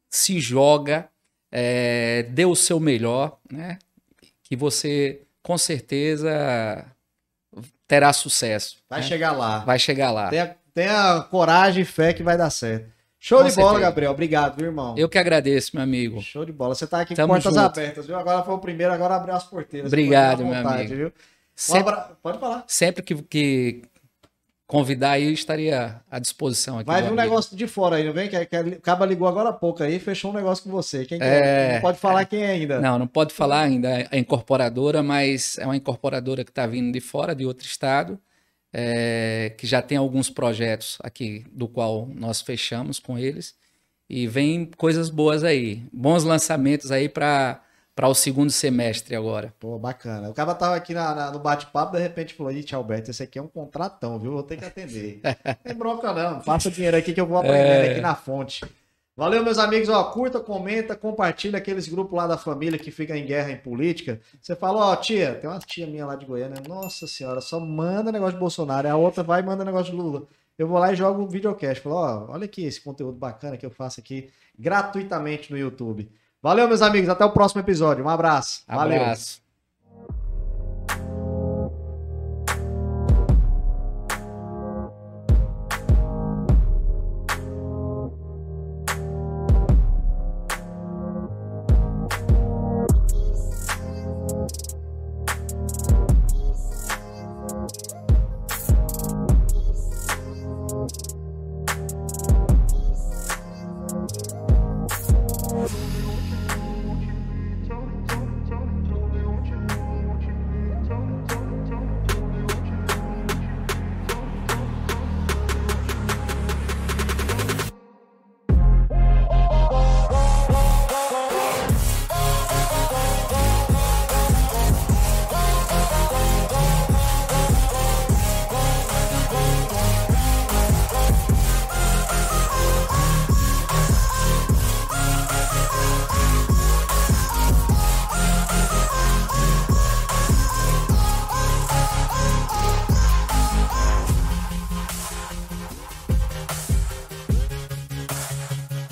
se 0.09 0.39
joga, 0.39 1.09
é, 1.51 2.23
dê 2.23 2.45
o 2.45 2.55
seu 2.55 2.79
melhor, 2.79 3.39
né? 3.51 3.79
Que 4.43 4.55
você 4.55 5.21
com 5.41 5.57
certeza 5.57 6.85
terá 7.87 8.11
sucesso. 8.13 8.77
Vai 8.89 9.01
né? 9.01 9.07
chegar 9.07 9.31
lá. 9.31 9.59
Vai 9.59 9.79
chegar 9.79 10.11
lá. 10.11 10.29
Tenha, 10.29 10.55
tenha 10.73 11.21
coragem 11.29 11.83
e 11.83 11.85
fé 11.85 12.13
que 12.13 12.23
vai 12.23 12.37
dar 12.37 12.49
certo. 12.49 12.93
Show 13.19 13.39
com 13.39 13.45
de 13.45 13.51
certeza. 13.51 13.67
bola, 13.67 13.79
Gabriel. 13.79 14.11
Obrigado, 14.11 14.57
viu, 14.57 14.67
irmão? 14.67 14.93
Eu 14.97 15.09
que 15.09 15.17
agradeço, 15.17 15.71
meu 15.73 15.83
amigo. 15.83 16.21
Show 16.21 16.45
de 16.45 16.51
bola. 16.51 16.75
Você 16.75 16.85
tá 16.85 17.01
aqui 17.01 17.15
Tamo 17.15 17.33
com 17.33 17.41
portas 17.41 17.53
junto. 17.53 17.65
abertas, 17.65 18.05
viu? 18.05 18.17
Agora 18.17 18.43
foi 18.43 18.53
o 18.53 18.59
primeiro, 18.59 18.93
agora 18.93 19.15
abriu 19.15 19.33
as 19.33 19.43
porteiras. 19.43 19.87
Obrigado, 19.87 20.43
vontade, 20.43 20.63
meu 20.63 20.73
amigo. 20.73 20.95
Viu? 20.95 21.13
Sempre, 21.55 21.95
Pode 22.21 22.37
falar. 22.37 22.63
Sempre 22.67 23.01
que, 23.01 23.15
que 23.23 23.81
convidar 24.67 25.11
aí, 25.11 25.25
eu 25.25 25.31
estaria 25.31 26.01
à 26.09 26.19
disposição 26.19 26.79
aqui. 26.79 26.87
Vai 26.87 27.01
vir 27.01 27.11
um 27.11 27.15
negócio 27.15 27.55
de 27.55 27.67
fora 27.67 27.97
aí, 27.97 28.03
não 28.03 28.13
vem? 28.13 28.27
Que, 28.27 28.45
que 28.45 28.55
acaba 28.55 29.05
ligou 29.05 29.27
agora 29.27 29.49
há 29.49 29.53
pouco 29.53 29.83
aí, 29.83 29.99
fechou 29.99 30.31
um 30.31 30.33
negócio 30.33 30.63
com 30.63 30.71
você. 30.71 31.05
Quem 31.05 31.19
é... 31.21 31.75
Não 31.75 31.81
pode 31.81 31.99
falar 31.99 32.25
quem 32.25 32.43
é 32.43 32.51
ainda. 32.51 32.81
Não, 32.81 32.97
não 32.97 33.07
pode 33.07 33.33
falar 33.33 33.61
ainda 33.61 34.07
a 34.11 34.17
incorporadora, 34.17 35.03
mas 35.03 35.57
é 35.59 35.65
uma 35.65 35.75
incorporadora 35.75 36.43
que 36.43 36.51
está 36.51 36.65
vindo 36.65 36.91
de 36.91 36.99
fora, 36.99 37.35
de 37.35 37.45
outro 37.45 37.65
estado, 37.65 38.19
é, 38.73 39.53
que 39.57 39.67
já 39.67 39.81
tem 39.81 39.97
alguns 39.97 40.29
projetos 40.29 40.97
aqui, 41.01 41.45
do 41.51 41.67
qual 41.67 42.07
nós 42.13 42.41
fechamos 42.41 42.99
com 42.99 43.17
eles. 43.17 43.55
E 44.09 44.27
vem 44.27 44.69
coisas 44.77 45.09
boas 45.09 45.43
aí. 45.43 45.83
Bons 45.91 46.23
lançamentos 46.23 46.91
aí 46.91 47.07
para 47.09 47.61
para 47.95 48.09
o 48.09 48.13
segundo 48.13 48.51
semestre 48.51 49.15
agora. 49.15 49.53
Pô, 49.57 49.79
bacana. 49.79 50.29
O 50.29 50.33
cara 50.33 50.53
tava 50.53 50.75
aqui 50.75 50.93
na, 50.93 51.15
na, 51.15 51.31
no 51.31 51.39
bate-papo, 51.39 51.95
de 51.95 52.01
repente 52.01 52.33
falou: 52.33 52.51
Ih, 52.51 52.65
Alberto, 52.73 53.09
esse 53.09 53.23
aqui 53.23 53.39
é 53.39 53.41
um 53.41 53.47
contratão, 53.47 54.19
viu? 54.19 54.33
Vou 54.33 54.43
ter 54.43 54.57
que 54.57 54.65
atender. 54.65 55.21
não 55.23 55.55
tem 55.63 55.73
bronca, 55.73 56.11
não. 56.11 56.41
Passa 56.41 56.67
o 56.67 56.71
dinheiro 56.71 56.97
aqui 56.97 57.13
que 57.13 57.21
eu 57.21 57.25
vou 57.25 57.37
aprender 57.37 57.57
é... 57.57 57.91
aqui 57.91 58.01
na 58.01 58.13
fonte. 58.13 58.65
Valeu, 59.17 59.41
meus 59.45 59.57
amigos. 59.57 59.87
Ó, 59.87 60.03
curta, 60.11 60.41
comenta, 60.41 60.93
compartilha 60.93 61.57
aqueles 61.57 61.87
grupos 61.87 62.17
lá 62.17 62.27
da 62.27 62.37
família 62.37 62.77
que 62.77 62.91
fica 62.91 63.17
em 63.17 63.25
guerra 63.25 63.49
em 63.49 63.55
política. 63.55 64.19
Você 64.41 64.57
fala, 64.57 64.87
ó, 64.87 64.95
tia, 64.97 65.35
tem 65.35 65.49
uma 65.49 65.57
tia 65.59 65.87
minha 65.87 66.05
lá 66.05 66.17
de 66.17 66.25
Goiânia. 66.25 66.61
Nossa 66.67 67.07
senhora, 67.07 67.39
só 67.39 67.57
manda 67.61 68.11
negócio 68.11 68.33
de 68.33 68.39
Bolsonaro. 68.41 68.89
A 68.89 68.97
outra 68.97 69.23
vai 69.23 69.39
e 69.39 69.45
manda 69.45 69.63
negócio 69.63 69.93
de 69.93 69.97
Lula. 69.97 70.23
Eu 70.59 70.67
vou 70.67 70.77
lá 70.77 70.91
e 70.91 70.97
jogo 70.97 71.21
um 71.21 71.27
videocast. 71.29 71.81
Falo, 71.81 71.95
ó, 71.95 72.25
olha 72.33 72.43
aqui 72.43 72.65
esse 72.65 72.81
conteúdo 72.81 73.17
bacana 73.17 73.55
que 73.55 73.65
eu 73.65 73.71
faço 73.71 74.01
aqui 74.01 74.29
gratuitamente 74.59 75.49
no 75.49 75.57
YouTube. 75.57 76.11
Valeu, 76.45 76.67
meus 76.67 76.83
amigos. 76.83 77.09
Até 77.09 77.25
o 77.25 77.31
próximo 77.31 77.61
episódio. 77.61 78.05
Um 78.05 78.09
abraço. 78.09 78.61
abraço. 78.67 78.87
Valeu. 78.87 79.44